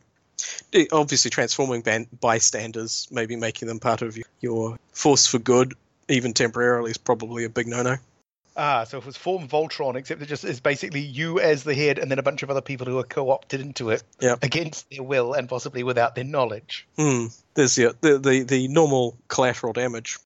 [0.93, 5.75] Obviously, transforming ban- bystanders, maybe making them part of your, your force for good,
[6.09, 7.97] even temporarily, is probably a big no-no.
[8.59, 11.99] Ah, so it was form Voltron, except it just is basically you as the head,
[11.99, 14.43] and then a bunch of other people who are co-opted into it Yep.
[14.43, 16.85] against their will and possibly without their knowledge.
[16.99, 17.27] Hmm.
[17.55, 20.19] There's the the the, the normal collateral damage.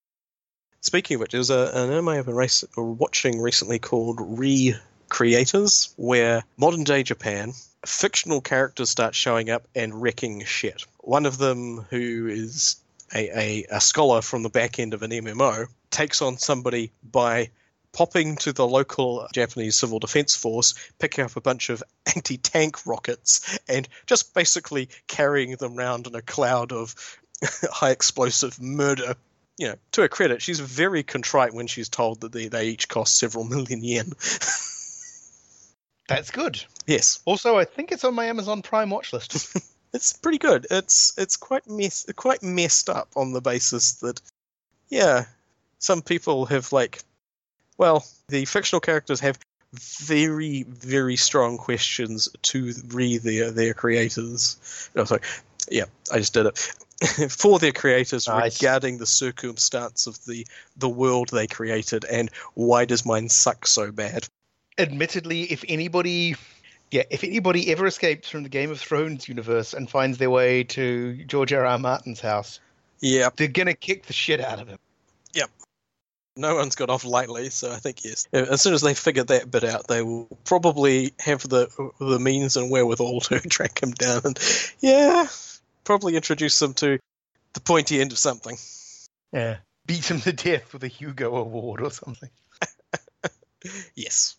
[0.80, 6.43] Speaking of which, there's a, an anime I've been race, watching recently called Re:Creators, where
[6.57, 7.53] modern day Japan
[7.85, 10.85] fictional characters start showing up and wrecking shit.
[11.01, 12.76] One of them, who is
[13.14, 17.51] a, a, a scholar from the back end of an MMO, takes on somebody by
[17.93, 21.82] popping to the local Japanese civil defense force, picking up a bunch of
[22.14, 26.95] anti tank rockets, and just basically carrying them around in a cloud of
[27.70, 29.14] high explosive murder.
[29.59, 32.88] You know, to her credit, she's very contrite when she's told that they, they each
[32.88, 34.12] cost several million yen.
[36.09, 36.62] That's good.
[36.86, 39.57] yes, Also, I think it's on my Amazon Prime watch list.
[39.95, 40.66] it's pretty good.
[40.70, 44.20] It's it's quite mess quite messed up on the basis that,
[44.88, 45.26] yeah,
[45.78, 47.03] some people have like,
[47.79, 49.39] well, the fictional characters have
[49.75, 54.91] very very strong questions to re their their creators.
[54.95, 55.23] No, sorry,
[55.70, 56.59] yeah, I just did it.
[57.33, 58.62] For their creators Nice.
[58.62, 60.47] regarding the circumstance of the
[60.77, 64.29] the world they created and why does mine suck so bad?
[64.79, 66.37] Admittedly, if anybody,
[66.91, 70.64] yeah, if anybody ever escapes from the Game of Thrones universe and finds their way
[70.64, 71.66] to George R.
[71.66, 71.79] R.
[71.79, 72.61] Martin's house,
[73.01, 74.79] Yeah, they're gonna kick the shit out of him.
[76.37, 78.26] No one's got off lightly, so I think yes.
[78.33, 81.68] As soon as they figure that bit out, they will probably have the
[81.99, 84.39] the means and wherewithal to track him down, and
[84.80, 85.26] yeah,
[85.85, 86.99] probably introduce them to
[87.53, 88.57] the pointy end of something.
[89.33, 92.30] Yeah, beat him to death with a Hugo Award or something.
[93.95, 94.37] Yes,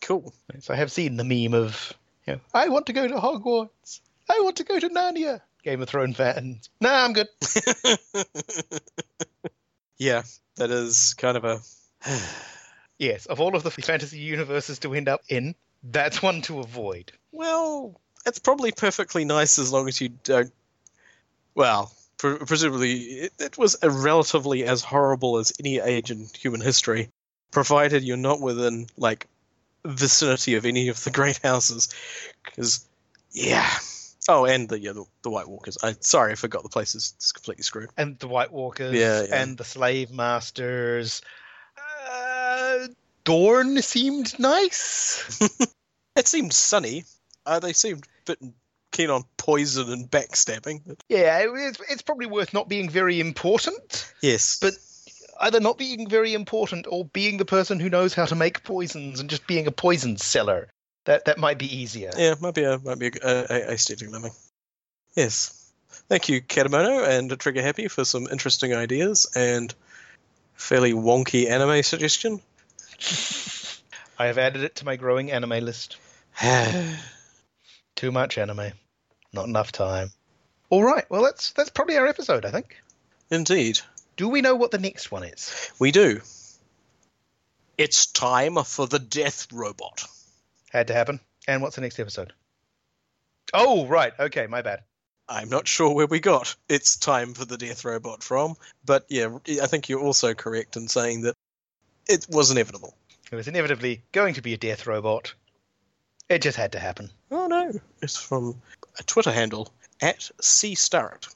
[0.00, 0.32] cool.
[0.60, 1.92] So I have seen the meme of,
[2.26, 4.00] you know, I want to go to Hogwarts.
[4.30, 5.40] I want to go to Narnia.
[5.62, 6.70] Game of Thrones fans.
[6.80, 7.28] Nah, I'm good.
[9.98, 10.22] yeah,
[10.56, 11.60] that is kind of a
[12.98, 17.12] Yes, of all of the fantasy universes to end up in, that's one to avoid.
[17.32, 17.98] well.
[18.24, 20.52] It's probably perfectly nice as long as you don't.
[21.56, 26.60] Well, pre- presumably it, it was a relatively as horrible as any age in human
[26.60, 27.08] history,
[27.50, 29.26] provided you're not within like
[29.84, 31.88] vicinity of any of the great houses.
[32.44, 32.86] Because
[33.32, 33.68] yeah.
[34.28, 35.78] Oh, and the yeah, the, the White Walkers.
[35.82, 37.90] I sorry, I forgot the place is completely screwed.
[37.96, 39.42] And the White Walkers Yeah, yeah.
[39.42, 41.22] and the Slave Masters.
[42.10, 42.86] Uh,
[43.24, 45.38] Dorne seemed nice.
[46.14, 47.04] It seemed sunny.
[47.46, 48.52] Uh, they seemed a bit
[48.90, 50.98] keen on poison and backstabbing.
[51.08, 54.74] Yeah, it's, it's probably worth not being very important, yes, but
[55.40, 59.20] either not being very important or being the person who knows how to make poisons
[59.20, 60.68] and just being a poison seller.
[61.04, 62.10] That that might be easier.
[62.16, 64.32] yeah, might be a might be a, a, a aesthetic living.
[65.16, 65.72] Yes,
[66.08, 69.74] thank you, Katamono and Trigger Happy for some interesting ideas and
[70.54, 72.40] fairly wonky anime suggestion.
[74.18, 75.96] I have added it to my growing anime list.
[77.96, 78.72] Too much anime.
[79.32, 80.10] Not enough time.
[80.70, 82.76] All right, well that's that's probably our episode, I think.
[83.30, 83.80] Indeed,
[84.16, 85.70] Do we know what the next one is?
[85.78, 86.20] we do.
[87.78, 90.04] It's time for the death robot.
[90.72, 91.20] Had to happen.
[91.46, 92.32] And what's the next episode?
[93.52, 94.12] Oh, right.
[94.18, 94.82] Okay, my bad.
[95.28, 98.54] I'm not sure where we got it's time for the death robot from,
[98.84, 101.34] but yeah, I think you're also correct in saying that
[102.08, 102.94] it was inevitable.
[103.30, 105.32] It was inevitably going to be a death robot.
[106.28, 107.10] It just had to happen.
[107.30, 108.60] Oh no, it's from
[108.98, 111.28] a Twitter handle at C Starrett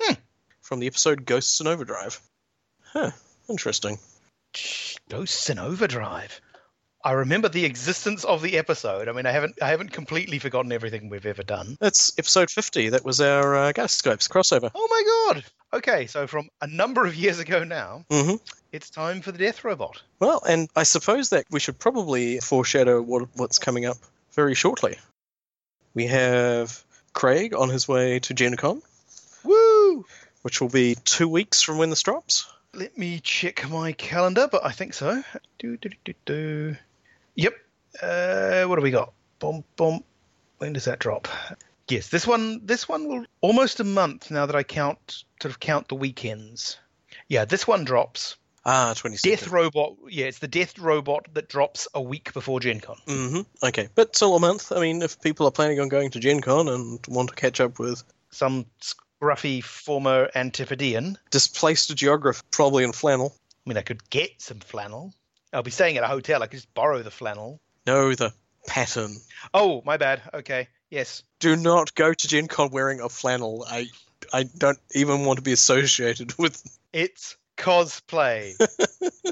[0.00, 0.14] Hmm.
[0.62, 2.20] from the episode Ghosts in Overdrive.
[2.82, 3.10] Huh,
[3.48, 3.98] interesting.
[5.08, 6.40] Ghosts in Overdrive.
[7.06, 9.08] I remember the existence of the episode.
[9.08, 11.76] I mean, I haven't I haven't completely forgotten everything we've ever done.
[11.78, 12.88] That's episode 50.
[12.90, 14.70] That was our uh, Ghost Scopes crossover.
[14.74, 15.44] Oh my god.
[15.74, 18.36] Okay, so from a number of years ago now, hmm
[18.72, 20.02] it's time for the death robot.
[20.18, 23.98] Well, and I suppose that we should probably foreshadow what, what's coming up
[24.32, 24.96] very shortly.
[25.94, 26.82] We have
[27.12, 28.82] Craig on his way to Gen Con,
[29.44, 30.04] Woo!
[30.42, 32.46] which will be two weeks from when this drops.
[32.72, 35.22] Let me check my calendar, but I think so.
[35.60, 36.76] Do, do, do, do, do.
[37.36, 37.54] Yep.
[38.02, 39.12] Uh, what do we got?
[39.38, 40.02] Boom, boom.
[40.58, 41.28] When does that drop?
[41.88, 42.60] Yes, this one.
[42.64, 46.78] This one will almost a month now that I count sort of count the weekends.
[47.28, 48.36] Yeah, this one drops.
[48.66, 49.22] Ah, 26.
[49.42, 49.96] Death Robot.
[50.08, 52.96] Yeah, it's the Death Robot that drops a week before Gen Con.
[53.06, 54.72] hmm Okay, but still a month.
[54.72, 57.60] I mean, if people are planning on going to Gen Con and want to catch
[57.60, 61.18] up with Some scruffy former Antipodean.
[61.30, 63.34] displaced geographer, probably in flannel.
[63.66, 65.12] I mean, I could get some flannel.
[65.54, 66.42] I'll be staying at a hotel.
[66.42, 67.60] I could just borrow the flannel.
[67.86, 68.34] No, the
[68.66, 69.16] pattern.
[69.52, 70.20] Oh, my bad.
[70.34, 70.68] Okay.
[70.90, 71.22] Yes.
[71.38, 73.64] Do not go to Gen Con wearing a flannel.
[73.68, 73.88] I
[74.32, 76.62] I don't even want to be associated with.
[76.92, 78.54] It's cosplay.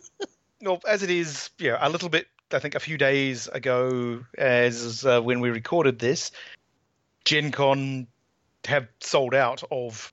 [0.63, 2.27] well, as it is, yeah, a little bit.
[2.53, 6.31] I think a few days ago, as uh, when we recorded this,
[7.25, 8.07] Gen Con
[8.67, 10.13] have sold out of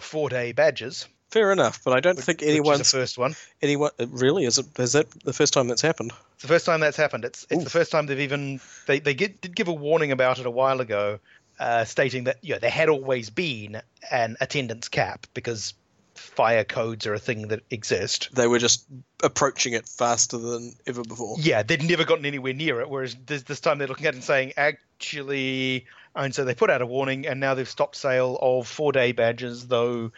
[0.00, 1.06] four-day badges.
[1.30, 3.34] Fair enough, but I don't think which is anyone's the first one.
[3.60, 6.12] anyone really is it is that the first time that's happened?
[6.34, 7.24] It's the first time that's happened.
[7.24, 10.38] It's it's the first time they've even they they get, did give a warning about
[10.38, 11.18] it a while ago,
[11.58, 15.74] uh, stating that yeah there had always been an attendance cap because
[16.14, 18.30] fire codes are a thing that exist.
[18.32, 18.86] They were just
[19.22, 21.36] approaching it faster than ever before.
[21.38, 22.88] Yeah, they'd never gotten anywhere near it.
[22.88, 26.70] Whereas this, this time they're looking at it and saying, actually, and so they put
[26.70, 30.12] out a warning, and now they've stopped sale of four day badges, though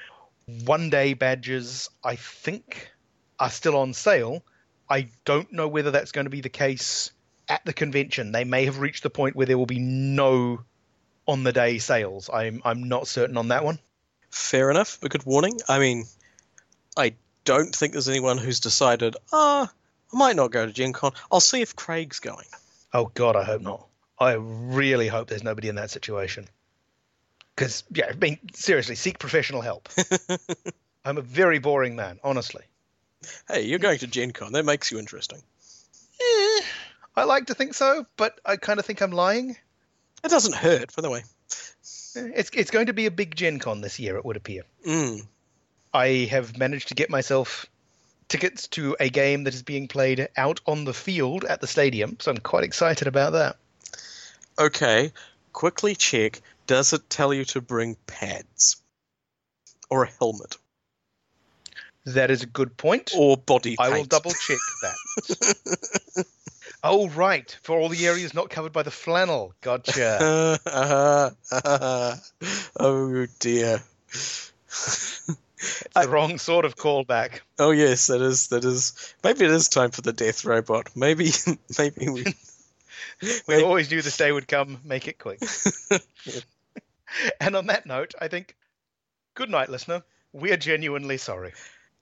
[0.65, 2.91] one day badges, I think,
[3.39, 4.43] are still on sale.
[4.89, 7.11] I don't know whether that's going to be the case
[7.49, 8.33] at the convention.
[8.33, 10.61] They may have reached the point where there will be no
[11.27, 12.31] on the day sales.
[12.33, 13.79] I'm I'm not certain on that one.
[14.31, 14.99] Fair enough.
[15.03, 15.59] A good warning.
[15.69, 16.05] I mean,
[16.97, 19.71] I don't think there's anyone who's decided, ah,
[20.13, 21.13] I might not go to Gen Con.
[21.31, 22.47] I'll see if Craig's going.
[22.93, 23.87] Oh God, I hope not.
[24.19, 26.49] I really hope there's nobody in that situation.
[27.59, 29.89] Because yeah, I mean, seriously, seek professional help.
[31.05, 32.63] I'm a very boring man, honestly.
[33.49, 34.53] Hey, you're going to Gen Con.
[34.53, 35.43] That makes you interesting.
[36.21, 36.61] Eh,
[37.17, 39.57] I like to think so, but I kind of think I'm lying.
[40.23, 41.25] It doesn't hurt, by the way.
[42.15, 44.63] Eh, It's it's going to be a big Gen Con this year, it would appear.
[44.87, 45.27] Mm.
[45.93, 47.67] I have managed to get myself
[48.29, 52.19] tickets to a game that is being played out on the field at the stadium,
[52.21, 53.57] so I'm quite excited about that.
[54.61, 55.13] Okay,
[55.53, 56.41] quickly check.
[56.69, 58.77] Does it tell you to bring pads?
[59.91, 60.59] Or a helmet?
[62.05, 63.13] That is a good point.
[63.17, 66.27] Or body I will double check that.
[66.85, 67.59] oh, right.
[67.63, 69.55] For all the areas not covered by the flannel.
[69.63, 70.59] Gotcha.
[72.79, 73.83] oh dear.
[74.11, 75.33] It's
[75.95, 77.41] the wrong sort of callback.
[77.59, 79.15] Oh yes, that is that is.
[79.25, 80.91] Maybe it is time for the death robot.
[80.95, 81.31] Maybe
[81.79, 82.25] maybe we.
[83.49, 84.81] We always knew this day would come.
[84.85, 85.41] Make it quick.
[87.41, 88.57] and on that note, I think,
[89.35, 90.03] good night, listener.
[90.33, 91.53] We are genuinely sorry.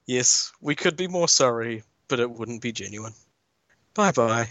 [0.07, 3.15] yes, we could be more sorry, but it wouldn't be genuine.
[3.95, 4.49] Bye bye.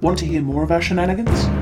[0.00, 1.61] Want to hear more of our shenanigans?